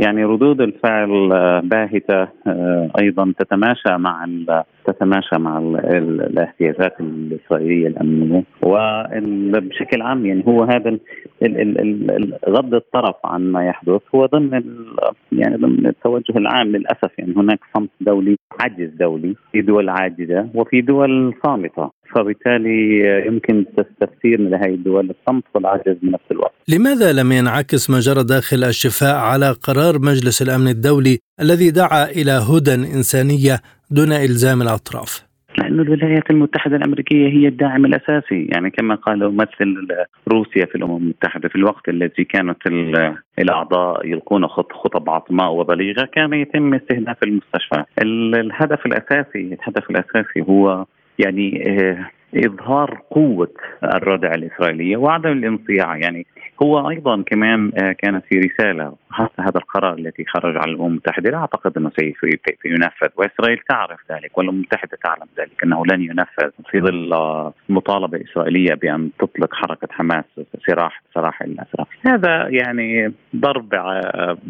يعني 0.00 0.24
ردود 0.24 0.60
الفعل 0.60 1.28
باهتة 1.64 2.28
آه، 2.46 2.90
أيضا 3.00 3.32
تتماشى 3.38 3.96
مع 3.96 4.26
تتماشى 4.86 5.38
مع 5.38 5.58
الاحتياجات 5.58 7.00
الإسرائيلية 7.00 7.86
الأمنية. 7.86 8.42
وبشكل 8.62 10.02
عام 10.02 10.26
يعني 10.26 10.44
هو 10.48 10.62
هذا 10.62 10.98
غض 12.48 12.74
الطرف 12.74 13.16
عن 13.24 13.52
ما 13.52 13.66
يحدث. 13.66 14.00
هو 14.14 14.26
ضمن 14.26 14.62
يعني 15.32 15.56
ضمن 15.56 15.86
التوجه 15.86 16.38
العام 16.38 16.66
للأسف 16.66 17.18
يعني 17.18 17.34
هناك 17.36 17.60
صمت 17.76 17.90
دولي 18.00 18.36
عجز 18.60 18.90
دولي 19.00 19.34
في 19.52 19.60
دول 19.60 19.88
عاجزة 19.88 20.48
وفي 20.54 20.80
دول 20.80 21.34
صامتة. 21.46 21.90
فبالتالي 22.14 23.00
يمكن 23.26 23.64
تفسير 24.00 24.40
لهذه 24.40 24.74
الدول 24.74 25.10
الصمت 25.10 25.44
والعجز 25.54 25.96
بنفس 26.02 26.24
الوقت. 26.30 26.54
لماذا 26.68 27.12
لم 27.12 27.32
ينعكس 27.32 27.90
ما 27.90 28.00
جرى 28.00 28.24
داخل 28.24 28.64
الشفاء 28.64 29.16
على 29.16 29.50
قرار 29.50 29.98
مجلس 29.98 30.42
الأمن 30.42 30.68
الدولي 30.68 31.18
الذي 31.40 31.70
دعا 31.70 32.04
إلى 32.04 32.30
هدى 32.30 32.74
إنسانية 32.74 33.60
دون 33.90 34.12
إلزام 34.12 34.62
الأطراف؟ 34.62 35.30
لأن 35.58 35.80
الولايات 35.80 36.30
المتحدة 36.30 36.76
الأمريكية 36.76 37.28
هي 37.28 37.48
الداعم 37.48 37.84
الأساسي 37.84 38.48
يعني 38.52 38.70
كما 38.70 38.94
قال 38.94 39.32
ممثل 39.32 39.88
روسيا 40.28 40.66
في 40.66 40.74
الأمم 40.74 40.96
المتحدة 40.96 41.48
في 41.48 41.56
الوقت 41.56 41.88
الذي 41.88 42.24
كانت 42.24 42.56
الأعضاء 43.38 44.06
يلقون 44.06 44.46
خطب 44.48 45.10
عظماء 45.10 45.52
وبليغة 45.52 46.08
كان 46.12 46.32
يتم 46.32 46.74
استهداف 46.74 47.16
المستشفى 47.22 47.84
الهدف 48.02 48.86
الأساسي 48.86 49.58
الهدف 49.58 49.90
الأساسي 49.90 50.40
هو 50.48 50.84
يعني 51.24 51.64
آه، 51.80 52.10
إظهار 52.34 53.02
قوة 53.10 53.50
الردع 53.84 54.34
الإسرائيلية 54.34 54.96
وعدم 54.96 55.32
الانصياع. 55.32 55.96
يعني 55.96 56.26
هو 56.62 56.90
أيضا 56.90 57.22
كمان 57.22 57.72
آه، 57.82 57.92
كان 57.92 58.20
في 58.20 58.38
رسالة 58.38 58.92
حتى 59.10 59.42
هذا 59.42 59.56
القرار 59.56 59.94
الذي 59.94 60.24
خرج 60.28 60.56
على 60.56 60.72
الأمم 60.72 60.86
المتحدة 60.86 61.30
لا 61.30 61.36
أعتقد 61.36 61.76
إنه 61.76 61.90
سينفذ 62.62 63.08
وإسرائيل 63.16 63.58
تعرف 63.68 64.00
ذلك 64.12 64.38
والأمم 64.38 64.56
المتحدة 64.56 64.98
تعلم 65.04 65.26
ذلك 65.38 65.64
إنه 65.64 65.82
لن 65.86 66.02
ينفذ 66.02 66.50
في 66.70 66.80
ظل 66.80 67.10
مطالبة 67.68 68.20
إسرائيلية 68.30 68.74
بأن 68.74 69.10
تطلق 69.18 69.54
حركة 69.54 69.88
حماس 69.90 70.24
سراح 70.66 71.02
سراح 71.14 71.42
الاسرى 71.42 71.86
هذا 72.06 72.48
يعني 72.48 73.12
ضرب 73.36 73.68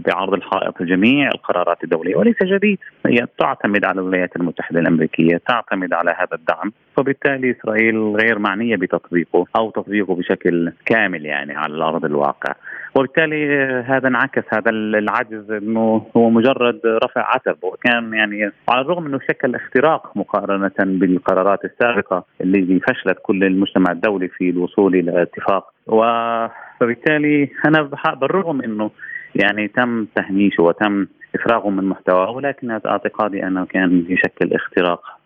بعرض 0.06 0.34
الحائط 0.34 0.82
جميع 0.82 1.28
القرارات 1.28 1.84
الدولية 1.84 2.16
وليس 2.16 2.42
جديد. 2.42 2.78
هي 3.06 3.26
تعتمد 3.38 3.84
على 3.84 4.00
الولايات 4.00 4.36
المتحدة 4.36 4.80
الأمريكية 4.80 5.40
تعتمد 5.48 5.92
على 5.92 6.10
هذا 6.10 6.34
الدعم 6.34 6.72
وبالتالي 6.98 7.50
إسرائيل 7.50 7.96
غير 7.96 8.38
معنية 8.38 8.76
بتطبيقه 8.76 9.46
أو 9.56 9.70
تطبيقه 9.70 10.14
بشكل 10.14 10.72
كامل 10.86 11.26
يعني 11.26 11.56
على 11.56 11.74
الأرض. 11.74 11.99
الواقع. 12.04 12.54
وبالتالي 12.94 13.56
هذا 13.86 14.08
انعكس 14.08 14.42
هذا 14.54 14.70
العجز 14.70 15.50
إنه 15.50 16.06
هو 16.16 16.30
مجرد 16.30 16.80
رفع 17.04 17.34
عتب. 17.34 17.56
وكان 17.62 18.14
يعني 18.14 18.52
على 18.68 18.80
الرغم 18.80 19.06
إنه 19.06 19.18
شكل 19.28 19.54
اختراق 19.54 20.16
مقارنة 20.16 20.72
بالقرارات 20.78 21.64
السابقة 21.64 22.24
اللي 22.40 22.80
فشلت 22.80 23.18
كل 23.22 23.44
المجتمع 23.44 23.92
الدولي 23.92 24.28
في 24.28 24.50
الوصول 24.50 24.94
إلى 24.94 25.22
اتفاق. 25.22 25.72
وبالتالي 25.86 27.48
أنا 27.66 27.90
بالرغم 28.14 28.62
إنه 28.62 28.90
يعني 29.34 29.68
تم 29.68 30.06
تهميشه 30.14 30.62
وتم 30.62 31.06
إفراغه 31.34 31.70
من 31.70 31.84
محتواه 31.84 32.30
ولكن 32.30 32.70
أعتقادي 32.70 33.46
أنه 33.46 33.64
كان 33.64 34.04
يشكل 34.08 34.54
اختراق. 34.54 35.19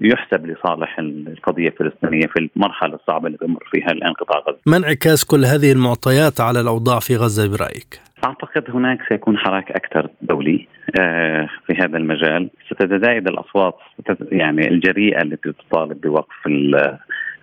يحسب 0.00 0.46
لصالح 0.46 0.98
القضية 0.98 1.68
الفلسطينية 1.68 2.26
في 2.26 2.48
المرحلة 2.56 2.94
الصعبة 2.94 3.26
اللي 3.26 3.38
بمر 3.40 3.68
فيها 3.70 3.90
الآن 3.90 4.12
قطاع 4.12 4.38
غزة. 4.48 4.58
ما 4.66 4.76
انعكاس 4.76 5.24
كل 5.24 5.44
هذه 5.44 5.72
المعطيات 5.72 6.40
على 6.40 6.60
الأوضاع 6.60 6.98
في 6.98 7.16
غزة 7.16 7.56
برأيك؟ 7.56 8.00
أعتقد 8.24 8.70
هناك 8.70 8.98
سيكون 9.08 9.38
حراك 9.38 9.70
أكثر 9.70 10.10
دولي 10.22 10.66
آه، 11.00 11.48
في 11.66 11.74
هذا 11.74 11.96
المجال 11.96 12.50
ستتزايد 12.66 13.28
الأصوات 13.28 13.74
يعني 14.32 14.68
الجريئة 14.68 15.22
التي 15.22 15.52
تطالب 15.52 16.00
بوقف 16.00 16.46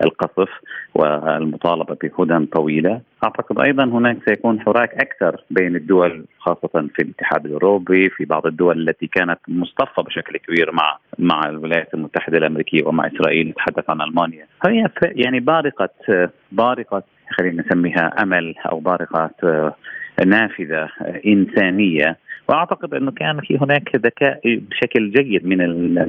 القصف 0.02 0.48
والمطالبة 0.94 1.96
بهدن 2.02 2.46
طويلة، 2.46 3.00
أعتقد 3.24 3.58
أيضا 3.58 3.84
هناك 3.84 4.16
سيكون 4.28 4.60
حراك 4.60 4.94
أكثر 4.94 5.40
بين 5.50 5.76
الدول 5.76 6.24
خاصة 6.38 6.88
في 6.94 7.02
الاتحاد 7.02 7.46
الأوروبي، 7.46 8.08
في 8.08 8.24
بعض 8.24 8.46
الدول 8.46 8.88
التي 8.88 9.06
كانت 9.06 9.38
مصطفى 9.48 10.02
بشكل 10.02 10.36
كبير 10.36 10.72
مع 10.72 10.98
مع 11.18 11.40
الولايات 11.48 11.94
المتحدة 11.94 12.38
الأمريكية 12.38 12.86
ومع 12.86 13.06
إسرائيل 13.06 13.48
نتحدث 13.48 13.90
عن 13.90 14.00
ألمانيا، 14.00 14.46
هي 14.66 14.88
يعني 15.02 15.40
بارقة 15.40 15.88
بارقة 16.52 17.02
خلينا 17.30 17.62
نسميها 17.62 18.22
أمل 18.22 18.54
أو 18.72 18.80
بارقة 18.80 19.30
نافذة 20.26 20.88
إنسانية. 21.26 22.16
وأعتقد 22.48 22.94
أنه 22.94 23.10
كان 23.10 23.40
في 23.40 23.58
هناك 23.58 23.96
ذكاء 23.96 24.40
بشكل 24.44 25.10
جيد 25.10 25.46
من 25.46 25.58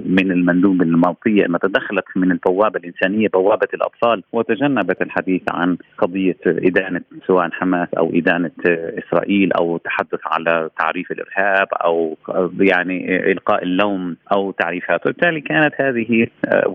من 0.05 0.31
المندوب 0.31 0.81
المالطيه 0.81 1.45
انها 1.45 1.59
تدخلت 1.59 2.05
من 2.15 2.31
البوابة 2.31 2.79
الإنسانية 2.79 3.27
بوابة 3.27 3.67
الأطفال 3.73 4.23
وتجنبت 4.31 5.01
الحديث 5.01 5.41
عن 5.51 5.77
قضية 5.97 6.37
إدانة 6.45 7.01
سواء 7.27 7.49
حماس 7.51 7.87
أو 7.97 8.11
إدانة 8.13 8.51
إسرائيل 8.67 9.53
أو 9.53 9.75
التحدث 9.75 10.19
على 10.25 10.69
تعريف 10.79 11.11
الإرهاب 11.11 11.67
أو 11.73 12.17
يعني 12.59 13.31
إلقاء 13.31 13.63
اللوم 13.63 14.17
أو 14.31 14.51
تعريفات 14.51 15.07
وبالتالي 15.07 15.41
كانت 15.41 15.73
هذه 15.81 16.27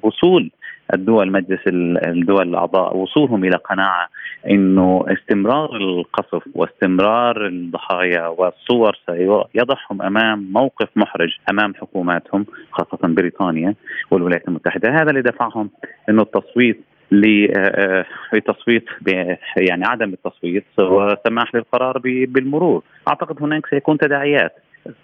وصول 0.02 0.50
الدول 0.94 1.32
مجلس 1.32 1.60
الدول 1.66 2.48
الأعضاء 2.48 2.96
وصولهم 2.96 3.44
إلى 3.44 3.56
قناعة 3.56 4.08
إنه 4.50 5.04
استمرار 5.08 5.76
القصف 5.76 6.42
واستمرار 6.54 7.46
الضحايا 7.46 8.26
والصور 8.26 8.98
سيضعهم 9.06 10.02
أمام 10.02 10.52
موقف 10.52 10.88
محرج 10.96 11.36
أمام 11.50 11.74
حكوماتهم 11.74 12.46
خاصة 12.72 12.98
بريطانيا 13.02 13.74
والولايات 14.10 14.48
المتحدة. 14.48 14.90
هذا 14.90 15.10
اللي 15.10 15.22
دفعهم 15.22 15.70
إنه 16.08 16.22
التصويت 16.22 16.80
لتصويت 18.32 18.84
يعني 19.56 19.84
عدم 19.86 20.12
التصويت 20.12 20.64
والسماح 20.78 21.54
للقرار 21.54 21.98
بالمرور. 22.04 22.82
أعتقد 23.08 23.42
هناك 23.42 23.66
سيكون 23.66 23.98
تداعيات. 23.98 24.52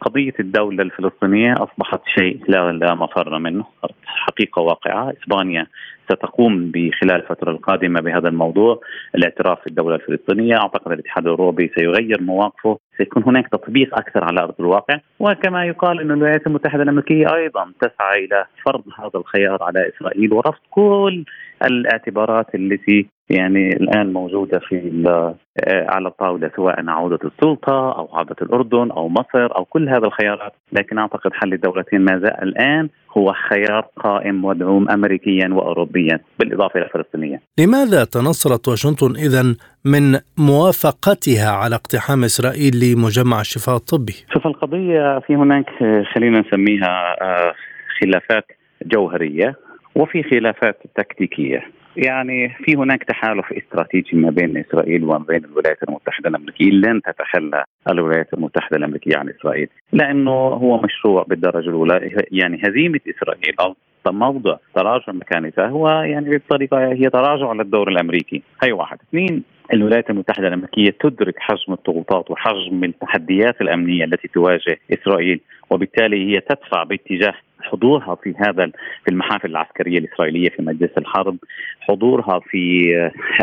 قضية 0.01 0.33
الدولة 0.41 0.83
الفلسطينية 0.83 1.55
أصبحت 1.55 2.01
شيء 2.19 2.41
لا 2.49 2.73
لا 2.73 2.95
مفر 2.95 3.39
منه. 3.39 3.65
حقيقة 4.07 4.63
واقعة. 4.63 5.13
إسبانيا 5.23 5.67
ستقوم 6.05 6.71
بخلال 6.71 7.17
الفترة 7.17 7.51
القادمة 7.51 8.01
بهذا 8.01 8.29
الموضوع. 8.29 8.81
الاعتراف 9.15 9.59
بالدولة 9.65 9.95
الفلسطينية 9.95 10.57
أعتقد 10.57 10.93
الاتحاد 10.93 11.25
الأوروبي 11.25 11.71
سيغير 11.79 12.21
مواقفه. 12.21 12.79
سيكون 12.99 13.23
هناك 13.23 13.49
تطبيق 13.49 13.99
أكثر 13.99 14.25
على 14.25 14.41
أرض 14.41 14.55
الواقع. 14.61 15.01
وكما 15.21 15.65
يقال 15.65 16.01
أن 16.01 16.11
الولايات 16.11 16.47
المتحدة 16.47 16.83
الأمريكية 16.83 17.35
أيضا 17.35 17.73
تسعى 17.81 18.25
إلى 18.25 18.47
فرض 18.67 18.83
هذا 18.99 19.11
الخيار 19.15 19.63
على 19.63 19.89
إسرائيل 19.89 20.33
ورفض 20.33 20.61
كل 20.71 21.25
الاعتبارات 21.65 22.55
التي 22.55 23.07
يعني 23.31 23.69
الآن 23.69 24.13
موجودة 24.13 24.59
في 24.59 25.03
آه، 25.07 25.87
على 25.89 26.09
الطاولة 26.09 26.51
سواء 26.57 26.89
عودة 26.89 27.19
السلطة 27.25 27.93
أو 27.99 28.09
عودة 28.13 28.37
الأردن 28.43 28.91
أو 28.91 29.09
مصر 29.09 29.57
أو 29.57 29.65
كل 29.65 29.89
هذه 29.89 30.05
الخيارات، 30.05 30.53
لكن 30.73 30.99
أعتقد 30.99 31.31
حل 31.33 31.53
الدولتين 31.53 32.01
ما 32.01 32.19
زال 32.19 32.43
الآن 32.43 32.89
هو 33.19 33.33
خيار 33.49 33.87
قائم 33.97 34.45
مدعوم 34.45 34.91
امريكيا 34.91 35.49
واوروبيا 35.53 36.21
بالإضافة 36.39 36.81
إلى 36.81 36.87
الفلسطينيه. 36.87 37.41
لماذا 37.59 38.05
تنصلت 38.05 38.69
واشنطن 38.69 39.17
اذا 39.17 39.57
من 39.85 40.19
موافقتها 40.39 41.51
على 41.51 41.75
اقتحام 41.75 42.25
إسرائيل 42.25 42.73
لمجمع 42.83 43.41
الشفاء 43.41 43.77
الطبي؟ 43.77 44.15
شوف 44.35 44.47
القضية 44.47 45.19
في 45.19 45.35
هناك 45.37 45.67
خلينا 46.15 46.41
نسميها 46.41 47.17
آه، 47.23 47.53
خلافات 48.01 48.45
جوهرية 48.87 49.57
وفي 49.95 50.23
خلافات 50.23 50.79
تكتيكية 50.97 51.63
يعني 51.97 52.49
في 52.49 52.77
هناك 52.77 53.05
تحالف 53.05 53.53
استراتيجي 53.53 54.17
ما 54.17 54.31
بين 54.31 54.57
إسرائيل 54.57 55.05
وما 55.05 55.19
بين 55.19 55.45
الولايات 55.45 55.83
المتحدة 55.89 56.29
الأمريكية. 56.29 56.71
لن 56.71 57.03
تتخلى 57.03 57.65
الولايات 57.91 58.35
المتحدة 58.35 58.77
الأمريكية 58.77 59.17
عن 59.17 59.29
إسرائيل 59.29 59.69
لأنه 59.93 60.31
هو 60.31 60.81
مشروع 60.83 61.25
بالدرجة 61.29 61.69
الأولى. 61.69 62.25
يعني 62.31 62.61
هزيمة 62.65 63.01
إسرائيل 63.17 63.55
أو 63.61 63.77
موضع 64.13 64.57
تراجع 64.75 65.13
مكانتها 65.13 65.67
هو 65.67 65.89
يعني 65.89 66.37
بطريقة 66.37 66.93
هي 66.93 67.11
تراجع 67.11 67.49
على 67.49 67.63
الدور 67.63 67.89
الأمريكي. 67.89 68.43
هي 68.63 68.73
واحد. 68.73 68.99
اثنين 69.09 69.43
الولايات 69.73 70.11
المتحدة 70.11 70.49
الأمريكية 70.49 70.97
تدرك 71.01 71.35
حجم 71.39 71.73
الضغوطات 71.73 72.31
وحجم 72.31 72.85
التحديات 72.85 73.61
الأمنية 73.61 74.05
التي 74.05 74.29
تواجه 74.29 74.79
إسرائيل 74.93 75.41
وبالتالي 75.71 76.31
هي 76.31 76.41
تدفع 76.41 76.83
باتجاه 76.83 77.35
حضورها 77.61 78.15
في 78.15 78.35
هذا 78.37 78.67
في 79.05 79.11
المحافل 79.11 79.51
العسكرية 79.51 79.99
الإسرائيلية 79.99 80.49
في 80.49 80.63
مجلس 80.63 80.91
الحرب، 80.99 81.37
حضورها 81.81 82.41
في 82.41 82.83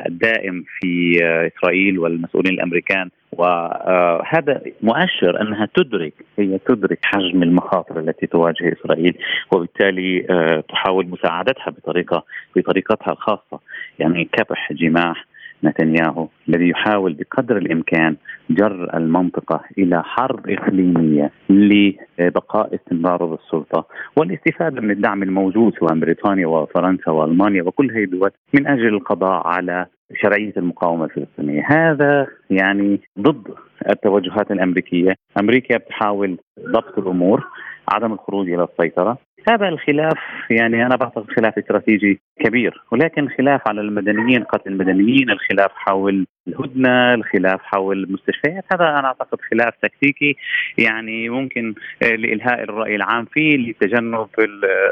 الدائم 0.06 0.64
في 0.80 1.20
إسرائيل 1.58 2.00
والمسؤولين 2.00 2.54
الأمريكان 2.54 3.10
وهذا 3.32 4.62
مؤشر 4.82 5.42
أنها 5.42 5.68
تدرك 5.76 6.14
هي 6.40 6.58
تدرك 6.58 7.00
حجم 7.04 7.44
المخاطر 7.44 8.00
التي 8.00 8.28
تواجه 8.28 8.74
إسرائيل 8.74 9.18
وبالتالي 9.52 10.26
تحاول 10.70 11.08
مساعدتها 11.08 11.70
بطريقه 11.72 12.24
بطريقتها 12.56 13.12
الخاصة 13.12 13.60
يعني 14.00 14.26
كبح 14.26 14.74
جماح 14.74 15.26
نتنياهو 15.64 16.28
الذي 16.50 16.70
يحاول 16.70 17.14
بقدر 17.14 17.58
الإمكان 17.58 18.16
جر 18.50 18.98
المنطقة 18.98 19.62
إلى 19.78 20.04
حرب 20.04 20.50
إقليمية 20.50 21.32
لبقاء 21.50 22.76
استمراره 22.76 23.26
بالسلطه 23.26 23.88
والاستفادة 24.18 24.82
من 24.82 24.92
الدعم 24.92 25.24
الموجود 25.24 25.74
سواء 25.80 26.00
بريطانيا 26.00 26.48
وفرنسا 26.48 27.12
وألمانيا 27.12 27.64
وكل 27.64 27.92
هذه 27.92 28.04
الدول 28.04 28.32
من 28.54 28.68
أجل 28.68 28.88
القضاء 28.88 29.48
على 29.48 29.86
شرعية 30.16 30.54
المقاومة 30.58 31.06
الفلسطينية، 31.06 31.66
هذا 31.68 32.28
يعني 32.50 33.00
ضد 33.20 33.48
التوجهات 33.90 34.52
الأمريكية، 34.52 35.12
أمريكا 35.40 35.78
بتحاول 35.78 36.38
ضبط 36.60 36.98
الأمور، 36.98 37.48
عدم 37.94 38.14
الخروج 38.14 38.50
إلى 38.50 38.64
السيطرة، 38.64 39.18
هذا 39.50 39.68
الخلاف 39.70 40.18
يعني 40.50 40.86
أنا 40.86 40.96
بعتقد 40.96 41.32
خلاف 41.32 41.58
استراتيجي 41.58 42.22
كبير 42.40 42.82
ولكن 42.92 43.30
خلاف 43.38 43.62
على 43.68 43.82
المدنيين 43.82 44.44
قتل 44.44 44.72
المدنيين 44.72 45.30
الخلاف 45.30 45.72
حول 45.76 46.26
الهدنة 46.48 47.14
الخلاف 47.14 47.62
حول 47.64 48.04
المستشفيات 48.04 48.66
هذا 48.74 48.84
أنا 48.84 49.08
أعتقد 49.08 49.38
خلاف 49.52 49.74
تكتيكي 49.82 50.36
يعني 50.78 51.30
ممكن 51.30 51.74
آه، 52.04 52.16
لإلهاء 52.16 52.64
الرأي 52.64 52.96
العام 52.96 53.26
فيه 53.26 53.58
لتجنب 53.58 54.28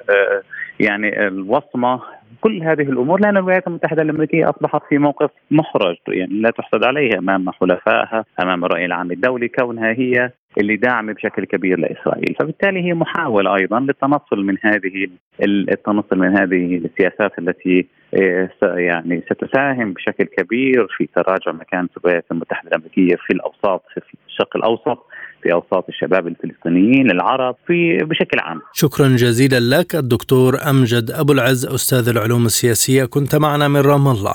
آه، 0.09 0.41
يعني 0.79 1.27
الوصمة 1.27 2.01
كل 2.41 2.63
هذه 2.63 2.81
الأمور 2.81 3.19
لأن 3.19 3.37
الولايات 3.37 3.67
المتحدة 3.67 4.01
الأمريكية 4.01 4.49
أصبحت 4.49 4.81
في 4.89 4.97
موقف 4.97 5.29
محرج 5.51 5.95
يعني 6.07 6.41
لا 6.41 6.49
تحسد 6.49 6.83
عليها 6.83 7.19
أمام 7.19 7.51
حلفائها 7.51 8.25
أمام 8.41 8.65
الراي 8.65 8.85
العام 8.85 9.11
الدولي 9.11 9.47
كونها 9.47 9.91
هي 9.91 10.31
اللي 10.57 10.75
داعمة 10.75 11.13
بشكل 11.13 11.45
كبير 11.45 11.79
لإسرائيل، 11.79 12.35
فبالتالي 12.39 12.83
هي 12.83 12.93
محاولة 12.93 13.55
أيضا 13.55 13.79
للتنصل 13.79 14.45
من 14.45 14.57
هذه 14.61 15.07
التنصل 15.43 16.17
من 16.17 16.37
هذه 16.37 16.81
السياسات 16.85 17.39
التي 17.39 17.87
آه، 18.13 18.49
يعني 18.61 19.21
ستساهم 19.21 19.93
بشكل 19.93 20.23
كبير 20.23 20.87
في 20.97 21.09
تراجع 21.15 21.51
مكانه 21.51 21.89
الولايات 21.97 22.25
المتحدة 22.31 22.69
الأمريكية 22.69 23.15
في 23.15 23.33
الأوساط 23.33 23.83
في 23.93 24.01
الشرق 24.27 24.55
الأوسط. 24.55 25.07
في 25.43 25.53
أوساط 25.53 25.85
الشباب 25.89 26.27
الفلسطينيين 26.27 27.11
العرب 27.11 27.55
في 27.67 27.97
بشكل 27.97 28.39
عام. 28.39 28.61
شكرا 28.73 29.07
جزيلا 29.07 29.59
لك 29.59 29.95
الدكتور 29.95 30.69
أمجد 30.69 31.11
أبو 31.11 31.33
العز 31.33 31.65
أستاذ 31.65 32.09
العلوم 32.09 32.45
السياسية 32.45 33.05
كنت 33.05 33.35
معنا 33.35 33.67
من 33.67 33.79
رام 33.79 34.07
الله. 34.07 34.33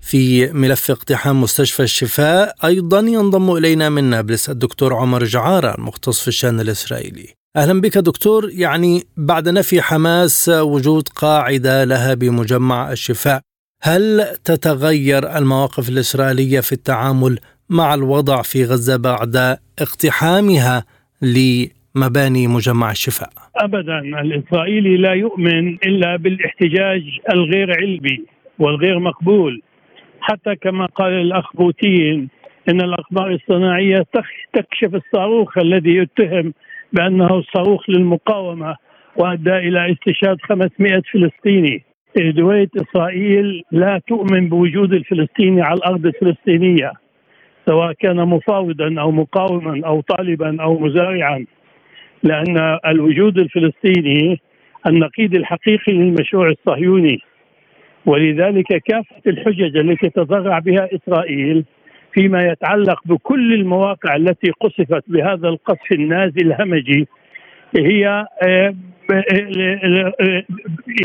في 0.00 0.52
ملف 0.52 0.90
اقتحام 0.90 1.40
مستشفى 1.40 1.82
الشفاء 1.82 2.54
أيضا 2.64 3.00
ينضم 3.00 3.56
إلينا 3.56 3.88
من 3.88 4.04
نابلس 4.04 4.50
الدكتور 4.50 4.94
عمر 4.94 5.24
جعارة 5.24 5.74
المختص 5.74 6.20
في 6.20 6.28
الشأن 6.28 6.60
الإسرائيلي 6.60 7.28
أهلا 7.56 7.80
بك 7.80 7.98
دكتور 7.98 8.50
يعني 8.50 9.04
بعد 9.16 9.48
نفي 9.48 9.82
حماس 9.82 10.48
وجود 10.48 11.08
قاعدة 11.08 11.84
لها 11.84 12.14
بمجمع 12.14 12.92
الشفاء 12.92 13.40
هل 13.82 14.20
تتغير 14.44 15.36
المواقف 15.38 15.88
الإسرائيلية 15.88 16.60
في 16.60 16.72
التعامل 16.72 17.38
مع 17.70 17.94
الوضع 17.94 18.42
في 18.42 18.64
غزة 18.64 18.96
بعد 18.96 19.36
اقتحامها 19.80 20.84
لمباني 21.22 22.46
مجمع 22.46 22.90
الشفاء؟ 22.90 23.28
أبدا 23.56 23.98
الإسرائيلي 23.98 24.96
لا 24.96 25.12
يؤمن 25.12 25.74
إلا 25.74 26.16
بالاحتجاج 26.16 27.02
الغير 27.32 27.70
علمي 27.80 28.18
والغير 28.58 28.98
مقبول. 28.98 29.62
حتى 30.20 30.56
كما 30.56 30.86
قال 30.86 31.12
الأخ 31.12 31.56
بوتين 31.56 32.28
إن 32.68 32.80
الاقمار 32.80 33.34
الصناعية 33.34 34.06
تكشف 34.52 34.94
الصاروخ 34.94 35.58
الذي 35.58 35.96
يتهم 35.96 36.54
بأنه 36.92 37.42
صاروخ 37.54 37.90
للمقاومة 37.90 38.76
وأدى 39.16 39.56
إلى 39.56 39.92
استشهاد 39.92 40.36
500 40.42 41.02
فلسطيني. 41.12 41.84
دوية 42.16 42.68
إسرائيل 42.76 43.62
لا 43.72 44.00
تؤمن 44.08 44.48
بوجود 44.48 44.92
الفلسطيني 44.92 45.62
على 45.62 45.74
الأرض 45.74 46.06
الفلسطينية 46.06 46.92
سواء 47.66 47.92
كان 47.92 48.16
مفاوضا 48.16 49.00
أو 49.00 49.10
مقاوما 49.10 49.86
أو 49.86 50.00
طالبا 50.00 50.62
أو 50.62 50.78
مزارعا 50.78 51.44
لأن 52.22 52.78
الوجود 52.86 53.38
الفلسطيني 53.38 54.40
النقيض 54.86 55.34
الحقيقي 55.34 55.92
للمشروع 55.92 56.48
الصهيوني. 56.48 57.20
ولذلك 58.06 58.66
كافة 58.66 59.22
الحجج 59.26 59.76
التي 59.76 60.08
تتضرع 60.08 60.58
بها 60.58 60.88
إسرائيل 60.94 61.64
فيما 62.12 62.42
يتعلق 62.42 63.00
بكل 63.04 63.54
المواقع 63.54 64.16
التي 64.16 64.50
قصفت 64.50 65.04
بهذا 65.06 65.48
القصف 65.48 65.92
النازي 65.92 66.40
الهمجي 66.40 67.08
هي 67.76 68.26
آه، 68.42 68.74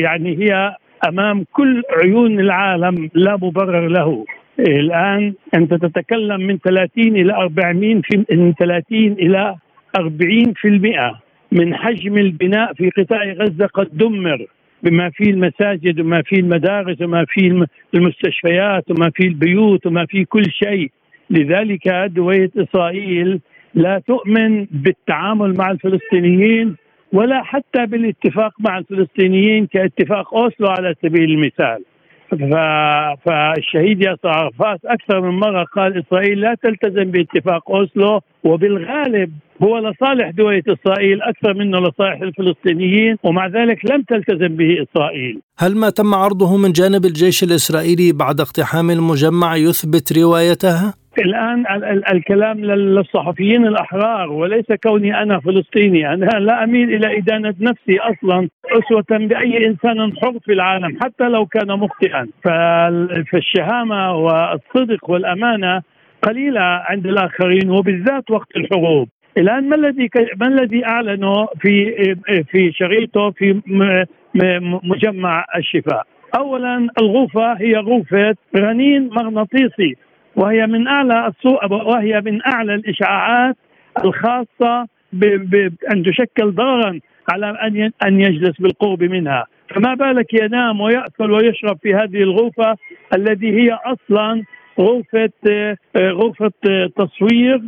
يعني 0.02 0.38
هي 0.38 0.76
أمام 1.08 1.44
كل 1.52 1.82
عيون 2.02 2.40
العالم 2.40 3.10
لا 3.14 3.36
مبرر 3.36 3.88
له. 3.88 4.24
الآن 4.58 5.34
أنت 5.54 5.74
تتكلم 5.74 6.40
من 6.40 6.58
30 6.58 7.16
إلى 7.16 7.32
40 7.32 8.00
في 8.00 8.24
من 8.30 8.54
30 8.54 9.12
إلى 9.12 9.54
40% 9.96 11.20
من 11.52 11.74
حجم 11.74 12.18
البناء 12.18 12.72
في 12.72 12.90
قطاع 12.90 13.24
غزة 13.32 13.66
قد 13.66 13.88
دمر 13.92 14.46
بما 14.82 15.10
فيه 15.10 15.30
المساجد 15.30 16.00
وما 16.00 16.22
فيه 16.22 16.36
المدارس 16.36 17.00
وما 17.02 17.24
فيه 17.28 17.66
المستشفيات 17.94 18.90
وما 18.90 19.10
فيه 19.14 19.28
البيوت 19.28 19.86
وما 19.86 20.06
فيه 20.06 20.24
كل 20.24 20.44
شيء. 20.50 20.90
لذلك 21.30 21.88
دوية 21.88 22.50
إسرائيل 22.56 23.40
لا 23.74 24.02
تؤمن 24.06 24.66
بالتعامل 24.70 25.54
مع 25.56 25.70
الفلسطينيين 25.70 26.76
ولا 27.12 27.42
حتى 27.42 27.86
بالاتفاق 27.86 28.52
مع 28.58 28.78
الفلسطينيين 28.78 29.66
كاتفاق 29.66 30.34
أوسلو 30.34 30.66
على 30.68 30.94
سبيل 31.02 31.30
المثال 31.30 31.84
فالشهيد 33.26 34.02
ياسر 34.02 34.28
عرفات 34.28 34.80
أكثر 34.84 35.20
من 35.20 35.38
مرة 35.38 35.64
قال 35.64 36.04
إسرائيل 36.06 36.40
لا 36.40 36.56
تلتزم 36.62 37.04
باتفاق 37.04 37.70
أوسلو 37.70 38.20
وبالغالب 38.44 39.32
هو 39.62 39.78
لصالح 39.78 40.30
دولة 40.30 40.62
إسرائيل 40.68 41.22
أكثر 41.22 41.54
منه 41.54 41.78
لصالح 41.78 42.20
الفلسطينيين 42.22 43.16
ومع 43.22 43.46
ذلك 43.46 43.90
لم 43.90 44.02
تلتزم 44.02 44.56
به 44.56 44.82
إسرائيل 44.82 45.40
هل 45.58 45.76
ما 45.76 45.90
تم 45.90 46.14
عرضه 46.14 46.56
من 46.56 46.72
جانب 46.72 47.04
الجيش 47.04 47.42
الإسرائيلي 47.42 48.12
بعد 48.12 48.40
اقتحام 48.40 48.90
المجمع 48.90 49.56
يثبت 49.56 50.18
روايتها؟ 50.18 50.94
الآن 51.18 51.64
الكلام 52.12 52.64
للصحفيين 52.64 53.66
الأحرار 53.66 54.32
وليس 54.32 54.72
كوني 54.86 55.22
أنا 55.22 55.40
فلسطيني 55.40 56.12
أنا 56.12 56.26
لا 56.26 56.64
أميل 56.64 56.94
إلى 56.94 57.18
إدانة 57.18 57.54
نفسي 57.60 57.98
أصلا 57.98 58.48
أسوة 58.72 59.04
بأي 59.10 59.66
إنسان 59.66 60.12
حر 60.22 60.38
في 60.44 60.52
العالم 60.52 60.98
حتى 61.02 61.28
لو 61.28 61.46
كان 61.46 61.78
مخطئا. 61.78 62.26
فالشهامة 63.32 64.12
والصدق 64.16 65.10
والأمانة 65.10 65.82
قليلة 66.22 66.60
عند 66.60 67.06
الآخرين 67.06 67.70
وبالذات 67.70 68.30
وقت 68.30 68.56
الحروب. 68.56 69.08
الآن 69.38 69.68
ما 69.68 69.76
الذي 69.76 70.08
ما 70.36 70.46
الذي 70.46 70.86
أعلنه 70.86 71.46
في 71.60 71.94
في 72.50 72.72
شريطه 72.72 73.30
في 73.30 73.60
مجمع 74.84 75.44
الشفاء؟ 75.56 76.06
اولا 76.38 76.88
الغرفة 77.00 77.52
هي 77.52 77.76
غرفة 77.76 78.36
رنين 78.56 79.08
مغناطيسي. 79.12 79.96
وهي 80.36 80.66
من 80.66 80.88
أعلى 80.88 81.32
وهي 81.70 82.20
من 82.20 82.46
أعلى 82.46 82.74
الاشعاعات 82.74 83.56
الخاصة 84.04 84.86
بان 85.12 86.02
تشكل 86.02 86.50
ضررا 86.50 87.00
على 87.32 87.46
أن 87.50 87.90
أن 88.06 88.20
يجلس 88.20 88.60
بالقرب 88.60 89.02
منها 89.02 89.46
فما 89.74 89.94
بالك 89.94 90.34
ينام 90.34 90.80
ويأكل 90.80 91.30
ويشرب 91.30 91.78
في 91.82 91.94
هذه 91.94 92.22
الغرفة 92.22 92.76
التي 93.16 93.50
هي 93.60 93.78
أصلا 93.84 94.42
غرفة 94.80 95.30
غرفة 95.96 96.52
تصوير 96.96 97.62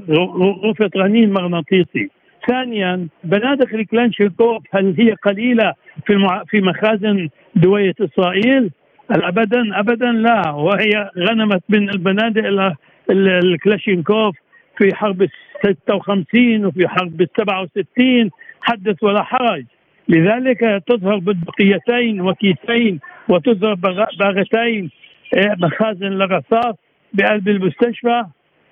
غرفة 0.64 0.90
رنين 0.96 1.32
مغناطيسي 1.32 2.10
ثانيا 2.48 3.08
بنادق 3.24 3.74
الكلانشيكوف 3.74 4.62
هل 4.74 4.94
هي 4.98 5.12
قليلة 5.12 5.74
في 6.06 6.42
في 6.48 6.60
مخازن 6.60 7.28
دوية 7.54 7.94
إسرائيل؟ 8.00 8.70
ابدا 9.10 9.80
ابدا 9.80 10.12
لا. 10.12 10.50
وهي 10.50 11.10
غنمت 11.18 11.62
من 11.68 11.90
البنادق 11.90 12.74
الكلاشينكوف 13.10 14.36
في 14.78 14.94
حرب 14.94 15.28
56 15.62 16.66
وفي 16.66 16.88
حرب 16.88 17.26
67 17.36 18.30
حدث 18.60 19.02
ولا 19.02 19.22
حرج. 19.22 19.64
لذلك 20.08 20.82
تظهر 20.86 21.18
بندقيتين 21.18 22.20
وكيسين 22.20 23.00
وتظهر 23.28 23.74
باغتين 24.18 24.90
إيه، 25.36 25.54
مخازن 25.58 26.06
للرصاص 26.06 26.74
بقلب 27.12 27.48
المستشفى. 27.48 28.24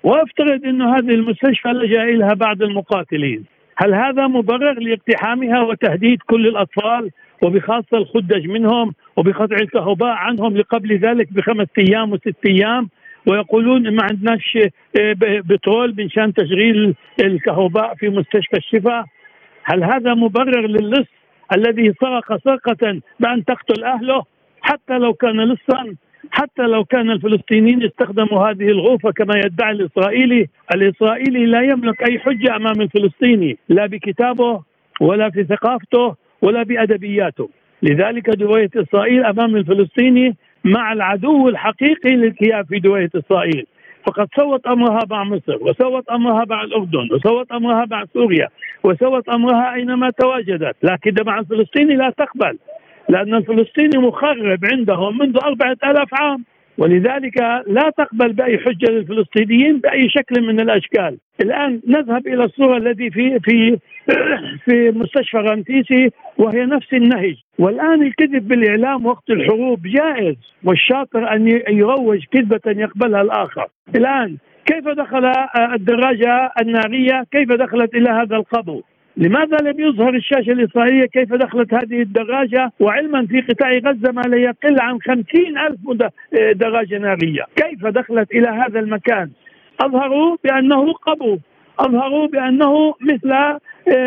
وافترض 0.03 0.65
إنه 0.65 0.95
هذه 0.95 1.09
المستشفى 1.09 1.67
لجأ 1.67 2.03
إليها 2.03 2.33
بعض 2.33 2.61
المقاتلين. 2.61 3.45
هل 3.77 3.93
هذا 3.93 4.27
مبرر 4.27 4.79
لاقتحامها 4.79 5.61
وتهديد 5.61 6.19
كل 6.21 6.47
الأطفال 6.47 7.11
وبخاصة 7.43 7.97
الخدج 7.97 8.47
منهم 8.47 8.93
وبقطع 9.17 9.55
الكهرباء 9.55 10.09
عنهم 10.09 10.57
لقبل 10.57 10.97
ذلك 10.97 11.33
بخمس 11.33 11.67
أيام 11.77 12.11
وست 12.11 12.35
أيام؟ 12.47 12.89
ويقولون 13.27 13.95
ما 13.95 14.03
عندناش 14.03 14.57
آه، 14.99 15.15
بترول 15.21 15.95
من 15.97 16.09
شان 16.09 16.33
تشغيل 16.33 16.95
الكهرباء 17.23 17.95
في 17.95 18.09
مستشفى 18.09 18.57
الشفاء. 18.57 19.05
هل 19.63 19.83
هذا 19.83 20.13
مبرر 20.13 20.67
للص 20.67 21.07
الذي 21.55 21.93
سرق 22.01 22.37
سرقة 22.43 23.01
بأن 23.19 23.45
تقتل 23.45 23.83
أهله 23.83 24.23
حتى 24.61 24.97
لو 24.97 25.13
كان 25.13 25.41
لصا؟ 25.41 25.95
حتى 26.31 26.61
لو 26.61 26.85
كان 26.85 27.11
الفلسطينيين 27.11 27.83
استخدموا 27.83 28.49
هذه 28.49 28.67
الغرفة 28.67 29.11
كما 29.11 29.33
يدعي 29.45 29.71
الإسرائيلي 29.71 30.47
الإسرائيلي 30.75 31.45
لا 31.45 31.61
يملك 31.61 32.09
أي 32.09 32.19
حجة 32.19 32.55
أمام 32.55 32.81
الفلسطيني 32.81 33.57
لا 33.69 33.85
بكتابه 33.85 34.61
ولا 35.01 35.29
في 35.29 35.43
ثقافته 35.43 36.15
ولا 36.41 36.63
بأدبياته. 36.63 37.49
لذلك 37.83 38.29
دوية 38.29 38.69
إسرائيل 38.75 39.25
أمام 39.25 39.55
الفلسطيني 39.55 40.35
مع 40.63 40.93
العدو 40.93 41.49
الحقيقي 41.49 42.15
للكيان 42.15 42.63
في 42.63 42.79
دوية 42.79 43.09
إسرائيل. 43.15 43.65
فقد 44.07 44.27
سوت 44.35 44.67
أمرها 44.67 44.99
مع 45.09 45.23
مصر 45.23 45.57
وسوت 45.61 46.09
أمرها 46.09 46.45
مع 46.49 46.63
الأردن 46.63 47.09
وسوت 47.11 47.51
أمرها 47.51 47.85
مع 47.91 48.05
سوريا 48.13 48.47
وسوت 48.83 49.29
أمرها 49.29 49.73
أينما 49.73 50.09
تواجدت. 50.09 50.75
لكن 50.83 51.15
مع 51.25 51.39
الفلسطيني 51.39 51.95
لا 51.95 52.09
تقبل. 52.09 52.57
لأن 53.09 53.35
الفلسطيني 53.35 53.97
مخرب 53.97 54.59
عندهم 54.71 55.17
منذ 55.17 55.37
أربعة 55.43 55.77
ألاف 55.83 56.13
عام 56.13 56.45
ولذلك 56.77 57.41
لا 57.67 57.91
تقبل 57.97 58.33
بأي 58.33 58.57
حجة 58.57 58.91
للفلسطينيين 58.91 59.79
بأي 59.79 60.09
شكل 60.09 60.41
من 60.41 60.59
الأشكال. 60.59 61.17
الآن 61.41 61.81
نذهب 61.87 62.27
إلى 62.27 62.43
الصورة 62.43 62.77
التي 62.77 63.09
في 63.09 63.39
في 63.39 63.77
في 64.65 64.91
مستشفى 64.91 65.37
رمسيسي 65.37 66.11
وهي 66.37 66.65
نفس 66.65 66.93
النهج، 66.93 67.35
والآن 67.59 68.01
الكذب 68.03 68.47
بالإعلام 68.47 69.05
وقت 69.05 69.29
الحروب 69.29 69.79
جائز 69.81 70.35
والشاطر 70.63 71.33
أن 71.33 71.47
يروج 71.67 72.23
كذبة 72.31 72.61
يقبلها 72.65 73.21
الآخر. 73.21 73.67
الآن 73.95 74.37
كيف 74.65 74.87
دخل 74.87 75.31
الدراجة 75.73 76.51
النارية؟ 76.61 77.23
كيف 77.31 77.51
دخلت 77.51 77.95
إلى 77.95 78.09
هذا 78.09 78.35
القبو؟ 78.35 78.81
لماذا 79.17 79.57
لم 79.57 79.79
يظهر 79.79 80.15
الشاشة 80.15 80.51
الإسرائيلية 80.51 81.05
كيف 81.05 81.33
دخلت 81.33 81.73
هذه 81.73 82.01
الدراجة؟ 82.01 82.71
وعلما 82.79 83.25
في 83.27 83.41
قطاع 83.41 83.71
غزة 83.71 84.11
ما 84.11 84.21
لا 84.21 84.37
يقل 84.37 84.79
عن 84.79 84.99
خمسين 85.01 85.57
ألف 85.57 85.79
دراجة 86.55 86.97
نارية. 86.97 87.43
كيف 87.55 87.85
دخلت 87.85 88.31
إلى 88.31 88.47
هذا 88.47 88.79
المكان؟ 88.79 89.29
أظهروا 89.81 90.37
بأنه 90.43 90.93
قبو. 90.93 91.37
أظهروا 91.79 92.27
بأنه 92.27 92.93
مثل 93.01 93.57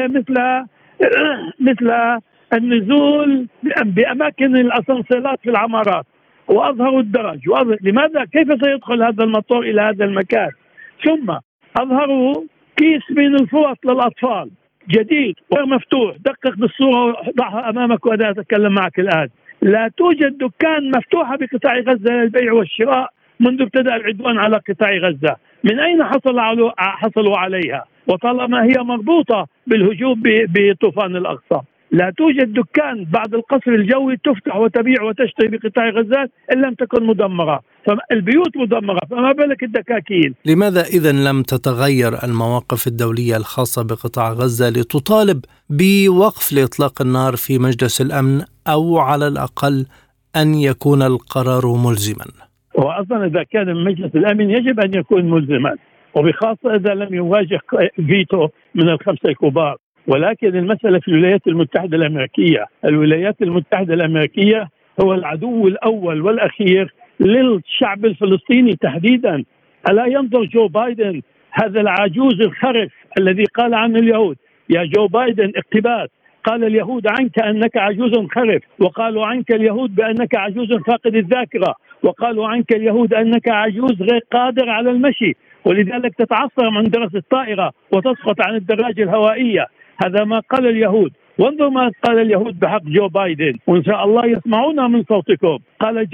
مثل 0.09 0.65
مثل 1.61 2.19
النزول 2.53 3.47
بأماكن 3.85 4.57
الأسانسيرات 4.57 5.39
في 5.43 5.51
العمارات. 5.51 6.07
واظهروا 6.49 7.01
الدرج 7.01 7.39
لماذا؟ 7.83 8.25
كيف 8.25 8.49
سيدخل 8.65 9.03
هذا 9.03 9.25
المطور 9.25 9.63
إلى 9.63 9.81
هذا 9.81 10.05
المكان؟ 10.05 10.51
ثم 11.05 11.35
اظهروا 11.77 12.35
كيس 12.77 13.03
من 13.11 13.35
الفوط 13.35 13.79
للاطفال. 13.87 14.51
جديد 14.91 15.35
وغير 15.51 15.67
مفتوح. 15.67 16.17
دقق 16.17 16.57
بالصورة 16.57 17.17
ضعها 17.39 17.71
أمامك 17.71 18.07
وأنا 18.07 18.31
أتكلم 18.31 18.75
معك 18.75 18.99
الآن. 18.99 19.29
لا 19.63 19.91
توجد 19.97 20.39
دكان 20.39 20.91
مفتوحة 20.97 21.37
بقطاع 21.37 21.79
غزة 21.79 22.13
للبيع 22.13 22.53
والشراء 22.53 23.11
منذ 23.41 23.63
ابتدا 23.63 23.97
العدوان 23.97 24.39
على 24.39 24.61
قطاع 24.69 24.91
غزة. 24.91 25.37
من 25.65 25.81
أين 25.81 26.05
حصل 26.05 26.39
حصلوا 26.79 27.39
عليها؟ 27.39 27.85
وطالما 28.07 28.65
هي 28.65 28.75
مربوطة 28.79 29.47
بالهجوم 29.67 30.23
بطوفان 30.25 31.17
الأقصى. 31.17 31.61
لا 31.91 32.13
توجد 32.19 32.53
دكان 32.53 33.05
بعد 33.05 33.35
القصر 33.35 33.71
الجوي 33.71 34.17
تفتح 34.17 34.57
وتبيع 34.57 35.03
وتشتري 35.03 35.49
بقطاع 35.49 35.89
غزة 35.89 36.29
إن 36.53 36.63
لم 36.63 36.75
تكن 36.75 37.07
مدمرة. 37.07 37.61
فالبيوت 37.87 38.57
مدمرة 38.57 39.01
فما 39.11 39.33
بالك 39.33 39.63
الدكاكين 39.63 40.35
لماذا 40.45 40.81
إذا 40.81 41.13
لم 41.13 41.43
تتغير 41.43 42.25
المواقف 42.25 42.87
الدولية 42.87 43.37
الخاصة 43.37 43.83
بقطاع 43.83 44.33
غزة 44.33 44.69
لتطالب 44.69 45.45
بوقف 45.71 46.53
لإطلاق 46.53 47.03
النار 47.03 47.37
في 47.37 47.59
مجلس 47.59 48.01
الأمن 48.01 48.43
أو 48.69 48.99
على 48.99 49.27
الأقل 49.29 49.87
أن 50.37 50.55
يكون 50.55 51.03
القرار 51.03 51.67
ملزما؟ 51.67 52.27
وأصلا 52.75 53.27
إذا 53.27 53.43
كان 53.43 53.85
مجلس 53.85 54.15
الأمن 54.15 54.51
يجب 54.51 54.81
أن 54.81 54.95
يكون 54.95 55.31
ملزما 55.31 55.77
وبخاصة 56.15 56.75
إذا 56.75 56.95
لم 56.95 57.15
يواجه 57.15 57.61
فيتو 57.97 58.49
من 58.75 58.89
الخمسة 58.89 59.29
الكبار. 59.29 59.77
ولكن 60.09 60.57
المسألة 60.57 60.99
في 60.99 61.09
الولايات 61.09 61.47
المتحدة 61.47 61.97
الأمريكية. 61.97 62.67
الولايات 62.85 63.43
المتحدة 63.43 63.95
الأمريكية 63.95 64.69
هو 65.03 65.15
العدو 65.15 65.69
الأول 65.69 66.21
والأخير 66.21 66.95
للشعب 67.21 68.05
الفلسطيني 68.05 68.77
تحديدا. 68.77 69.45
ألا 69.91 70.07
ينظر 70.07 70.45
جو 70.45 70.69
بايدن؟ 70.69 71.23
هذا 71.51 71.81
العجوز 71.81 72.41
الخرف 72.41 72.93
الذي 73.19 73.45
قال 73.45 73.75
عنه 73.75 73.99
اليهود. 73.99 74.37
يا 74.71 74.85
جو 74.85 75.07
بايدن 75.07 75.53
اقتباس. 75.57 76.09
قال 76.45 76.65
اليهود 76.65 77.07
عنك 77.07 77.43
أنك 77.43 77.77
عجوز 77.77 78.13
خرف 78.35 78.63
وقالوا 78.79 79.27
عنك 79.27 79.53
اليهود 79.53 79.95
بأنك 79.95 80.35
عجوز 80.35 80.73
فاقد 80.73 81.15
الذاكرة 81.15 81.75
وقالوا 82.03 82.49
عنك 82.49 82.73
اليهود 82.73 83.15
أنك 83.15 83.49
عجوز 83.49 84.03
غير 84.03 84.21
قادر 84.33 84.71
على 84.71 84.91
المشي 84.91 85.37
ولذلك 85.65 86.15
تتعصر 86.15 86.71
من 86.71 86.85
درس 86.85 87.15
الطائرة 87.15 87.73
وتسقط 87.93 88.47
عن 88.47 88.55
الدراجة 88.55 89.03
الهوائية. 89.03 89.67
هذا 90.05 90.25
ما 90.25 90.41
قال 90.41 90.67
اليهود. 90.67 91.13
وانظر 91.39 91.71
ما 91.71 91.91
قال 92.05 92.19
اليهود 92.19 92.59
بحق 92.59 92.83
جو 92.83 93.09
بايدن. 93.09 93.55
وإن 93.67 93.85
شاء 93.85 94.05
الله 94.05 94.27
يسمعون 94.27 94.93
من 94.93 95.03
صوتكم. 95.03 95.59
قال 95.81 96.09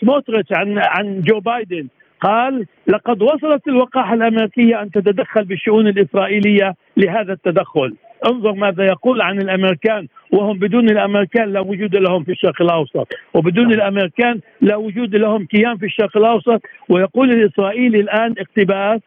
سموتريتش 0.00 0.52
عن 0.52 0.78
عن 0.78 1.20
جو 1.20 1.40
بايدن. 1.40 1.86
قال 2.20 2.66
لقد 2.86 3.22
وصلت 3.22 3.68
الوقاحة 3.68 4.14
الأمريكية 4.14 4.82
أن 4.82 4.90
تتدخل 4.90 5.44
بالشؤون 5.44 5.86
الإسرائيلية 5.88 6.74
لهذا 6.96 7.32
التدخل. 7.32 7.94
انظر 8.26 8.52
ماذا 8.52 8.84
يقول 8.84 9.20
عن 9.20 9.38
الأمريكان. 9.38 10.06
وهم 10.32 10.58
بدون 10.58 10.90
الأمريكان 10.90 11.52
لا 11.52 11.60
وجود 11.60 11.96
لهم 11.96 12.24
في 12.24 12.32
الشرق 12.32 12.62
الأوسط. 12.62 13.08
وبدون 13.34 13.72
الأمريكان 13.72 14.40
لا 14.60 14.76
وجود 14.76 15.16
لهم 15.16 15.44
كيان 15.44 15.76
في 15.76 15.86
الشرق 15.86 16.16
الأوسط. 16.16 16.62
ويقول 16.88 17.30
الإسرائيلي 17.30 18.00
الآن 18.00 18.34
اقتباس 18.38 19.00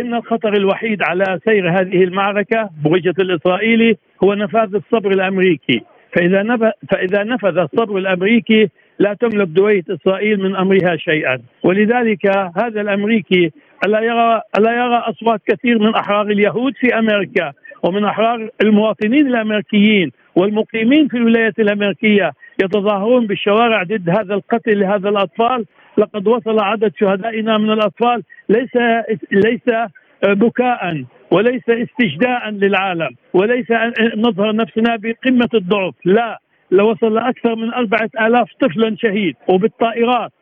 إن 0.00 0.14
الخطر 0.14 0.52
الوحيد 0.54 1.02
على 1.02 1.40
سير 1.44 1.70
هذه 1.70 2.04
المعركة 2.04 2.70
بوجهة 2.84 3.14
الإسرائيلي 3.18 3.96
هو 4.24 4.34
نفاذ 4.34 4.74
الصبر 4.74 5.10
الأمريكي. 5.10 5.82
فإذا 6.12 6.42
نفذ 6.42 6.70
فإذا 6.90 7.24
نفذ 7.24 7.58
الصبر 7.58 7.98
الأمريكي 7.98 8.68
لا 8.98 9.14
تملك 9.14 9.48
دوية 9.48 9.84
إسرائيل 9.90 10.40
من 10.40 10.56
أمرها 10.56 10.96
شيئا. 10.96 11.38
ولذلك 11.62 12.26
هذا 12.56 12.80
الأمريكي 12.80 13.52
ألا 13.86 14.00
يرى 14.00 14.40
ألا 14.58 14.72
يرى 14.72 14.96
أصوات 14.96 15.40
كثير 15.46 15.78
من 15.78 15.94
أحرار 15.94 16.26
اليهود 16.26 16.72
في 16.80 16.98
أمريكا 16.98 17.52
ومن 17.82 18.04
أحرار 18.04 18.48
المواطنين 18.64 19.26
الأمريكيين 19.26 20.12
والمقيمين 20.36 21.08
في 21.08 21.16
الولايات 21.16 21.58
الأمريكية 21.58 22.32
يتظاهرون 22.64 23.26
بالشوارع 23.26 23.82
ضد 23.82 24.10
هذا 24.10 24.34
القتل 24.34 24.80
لهذا 24.80 25.08
الأطفال 25.08 25.64
لقد 25.98 26.28
وصل 26.28 26.60
عدد 26.60 26.92
شهدائنا 27.00 27.58
من 27.58 27.70
الأطفال 27.70 28.22
ليس 28.48 28.76
ليس 29.32 29.88
بكاء 30.22 31.04
وليس 31.30 31.62
استجداء 31.68 32.50
للعالم 32.50 33.10
وليس 33.34 33.70
أن 33.70 33.92
نظهر 34.16 34.56
نفسنا 34.56 34.96
بقمة 34.96 35.48
الضعف. 35.54 35.94
لا 36.04 36.40
لوصل 36.70 37.18
أكثر 37.18 37.54
من 37.54 37.74
أربعة 37.74 38.10
آلاف 38.20 38.48
طفلا 38.60 38.96
شهيد 38.98 39.34
وبالطائرات 39.48 40.32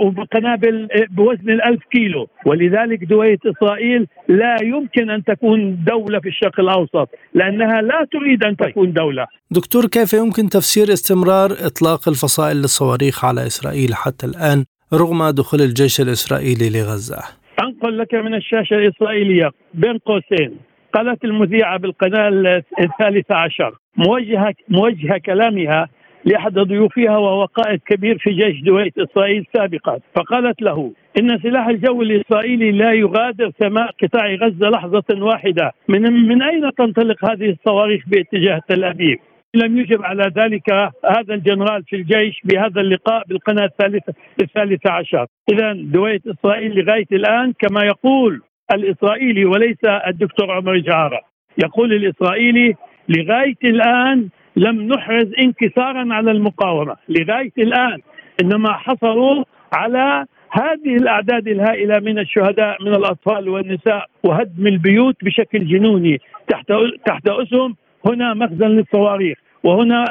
وبقنابل 0.00 0.88
بوزن 1.10 1.50
الألف 1.50 1.82
كيلو. 1.90 2.28
ولذلك 2.46 3.04
دوية 3.04 3.38
إسرائيل 3.46 4.06
لا 4.28 4.56
يمكن 4.62 5.10
أن 5.10 5.24
تكون 5.24 5.84
دولة 5.84 6.20
في 6.20 6.28
الشرق 6.28 6.60
الأوسط 6.60 7.08
لأنها 7.34 7.82
لا 7.82 8.06
تريد 8.12 8.44
أن 8.44 8.56
تكون 8.56 8.92
دولة. 8.92 9.26
دكتور 9.50 9.86
كيف 9.86 10.12
يمكن 10.12 10.48
تفسير 10.48 10.92
استمرار 10.92 11.50
إطلاق 11.52 12.08
الفصائل 12.08 12.56
للصواريخ 12.56 13.24
على 13.24 13.46
إسرائيل 13.46 13.94
حتى 13.94 14.26
الآن؟ 14.26 14.64
رغم 14.94 15.30
دخول 15.30 15.60
الجيش 15.60 16.00
الإسرائيلي 16.00 16.70
لغزة. 16.70 17.22
أنقل 17.62 17.98
لك 17.98 18.14
من 18.14 18.34
الشاشة 18.34 18.74
الإسرائيلية 18.74 19.50
بين 19.74 19.98
قوسين 19.98 20.56
قالت 20.92 21.24
المذيعة 21.24 21.78
بالقناة 21.78 22.62
الثالثة 22.80 23.34
عشر 23.34 23.74
موجهة 23.96 24.54
موجهة 24.68 25.18
كلامها 25.18 25.88
لأحد 26.24 26.58
ضيوفها 26.58 27.18
وهو 27.18 27.44
قائد 27.44 27.80
كبير 27.86 28.18
في 28.18 28.30
جيش 28.30 28.62
دويت 28.62 28.98
إسرائيل 28.98 29.46
سابقا 29.56 29.98
فقالت 30.14 30.62
له 30.62 30.92
إن 31.20 31.38
سلاح 31.42 31.66
الجو 31.66 32.02
الإسرائيلي 32.02 32.72
لا 32.72 32.92
يغادر 32.92 33.52
سماء 33.60 33.90
قطاع 34.02 34.34
غزة 34.34 34.68
لحظة 34.68 35.04
واحدة 35.24 35.72
من, 35.88 36.02
من 36.02 36.42
أين 36.42 36.70
تنطلق 36.78 37.30
هذه 37.30 37.50
الصواريخ 37.50 38.02
باتجاه 38.06 38.60
تل 38.68 38.84
أبيب؟ 38.84 39.18
لم 39.54 39.78
يجب 39.78 40.02
على 40.02 40.32
ذلك 40.36 40.72
هذا 41.04 41.34
الجنرال 41.34 41.84
في 41.84 41.96
الجيش 41.96 42.40
بهذا 42.44 42.80
اللقاء 42.80 43.24
بالقناة 43.28 43.64
الثالثة 43.64 44.14
الثالثة 44.40 44.90
عشر. 44.90 45.26
إذا 45.52 45.72
دويت 45.72 46.26
إسرائيل 46.26 46.74
لغاية 46.78 47.06
الآن 47.12 47.52
كما 47.52 47.84
يقول 47.84 48.42
الإسرائيلي 48.74 49.44
وليس 49.44 49.84
الدكتور 50.06 50.50
عمر 50.50 50.78
جعارة. 50.78 51.20
يقول 51.64 51.92
الإسرائيلي 51.92 52.74
لغاية 53.08 53.58
الآن 53.64 54.28
لم 54.56 54.82
نحرز 54.82 55.32
انكسارا 55.38 56.14
على 56.14 56.30
المقاومة. 56.30 56.96
لغاية 57.08 57.52
الآن 57.58 57.98
إنما 58.42 58.72
حصلوا 58.72 59.44
على 59.72 60.26
هذه 60.50 60.96
الأعداد 60.96 61.48
الهائلة 61.48 61.98
من 61.98 62.18
الشهداء 62.18 62.82
من 62.82 62.94
الأطفال 62.94 63.48
والنساء 63.48 64.06
وهدم 64.24 64.66
البيوت 64.66 65.24
بشكل 65.24 65.66
جنوني 65.66 66.20
تحت 66.48 66.72
تحت 67.06 67.28
أسهم 67.28 67.76
هنا 68.06 68.34
مخزن 68.34 68.66
للصواريخ 68.66 69.38
وهنا 69.64 70.04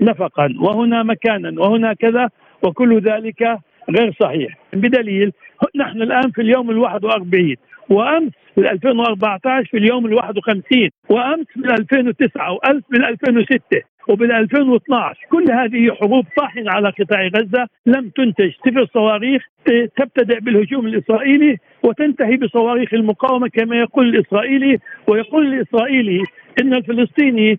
نفقا 0.00 0.54
وهنا 0.60 1.02
مكانا 1.02 1.60
وهنا 1.60 1.92
كذا 1.92 2.30
وكل 2.62 3.00
ذلك 3.00 3.58
غير 3.90 4.16
صحيح. 4.20 4.58
بدليل 4.72 5.32
نحن 5.76 6.02
الآن 6.02 6.30
في 6.30 6.42
اليوم 6.42 6.70
الواحد 6.70 7.04
وأربعين. 7.04 7.56
وأمس 7.90 8.32
في 8.54 8.70
2014 8.70 9.70
في 9.70 9.76
اليوم 9.78 10.06
ال 10.06 10.14
51 10.14 10.90
وأمس 11.08 11.46
من 11.56 11.70
2009 11.70 12.52
وامس 12.52 12.82
من 12.90 13.04
2006 13.04 13.60
وبال 14.08 14.32
2012 14.32 15.20
كل 15.30 15.44
هذه 15.52 15.94
حروب 15.94 16.26
طاحنة 16.36 16.70
على 16.70 16.88
قطاع 16.90 17.26
غزة 17.26 17.66
لم 17.86 18.08
تنتج 18.08 18.52
صفر 18.66 18.86
صواريخ 18.94 19.42
تبتدئ 19.96 20.40
بالهجوم 20.40 20.86
الإسرائيلي 20.86 21.58
وتنتهي 21.82 22.36
بصواريخ 22.36 22.94
المقاومة 22.94 23.48
كما 23.48 23.76
يقول 23.76 24.08
الإسرائيلي 24.08 24.78
ويقول 25.06 25.46
الإسرائيلي 25.54 26.22
إن 26.60 26.74
الفلسطيني 26.74 27.58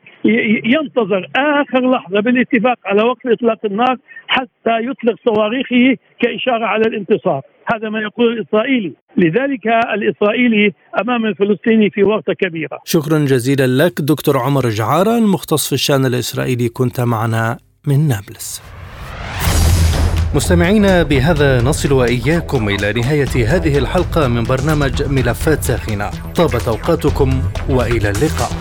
ينتظر 0.65 1.27
آخر 1.35 1.91
لحظة 1.91 2.21
بالاتفاق 2.21 2.77
على 2.85 3.01
وقف 3.03 3.27
إطلاق 3.27 3.65
النار 3.65 3.97
حتى 4.35 4.75
يطلق 4.87 5.15
صواريخه 5.27 5.97
كإشارة 6.21 6.65
على 6.65 6.85
الانتصار. 6.87 7.41
هذا 7.73 7.89
ما 7.89 7.99
يقول 7.99 8.27
الإسرائيلي. 8.33 8.93
لذلك 9.17 9.65
الإسرائيلي 9.93 10.73
أمام 11.01 11.25
الفلسطيني 11.25 11.89
في 11.89 12.03
ورطة 12.03 12.33
كبيرة. 12.33 12.79
شكرا 12.85 13.19
جزيلا 13.19 13.67
لك 13.83 14.01
دكتور 14.01 14.37
عمر 14.37 14.69
جعارة 14.69 15.17
المختص 15.17 15.67
في 15.67 15.73
الشأن 15.73 16.05
الإسرائيلي. 16.05 16.69
كنت 16.69 17.01
معنا 17.01 17.57
من 17.87 18.07
نابلس. 18.07 18.61
مستمعينا 20.35 21.03
بهذا 21.03 21.61
نصل 21.61 21.93
وإياكم 21.93 22.69
إلى 22.69 22.93
نهاية 22.93 23.33
هذه 23.55 23.77
الحلقة 23.77 24.27
من 24.27 24.43
برنامج 24.43 25.03
ملفات 25.09 25.63
ساخنة. 25.63 26.09
طابت 26.35 26.67
أوقاتكم 26.67 27.29
وإلى 27.69 28.09
اللقاء. 28.09 28.51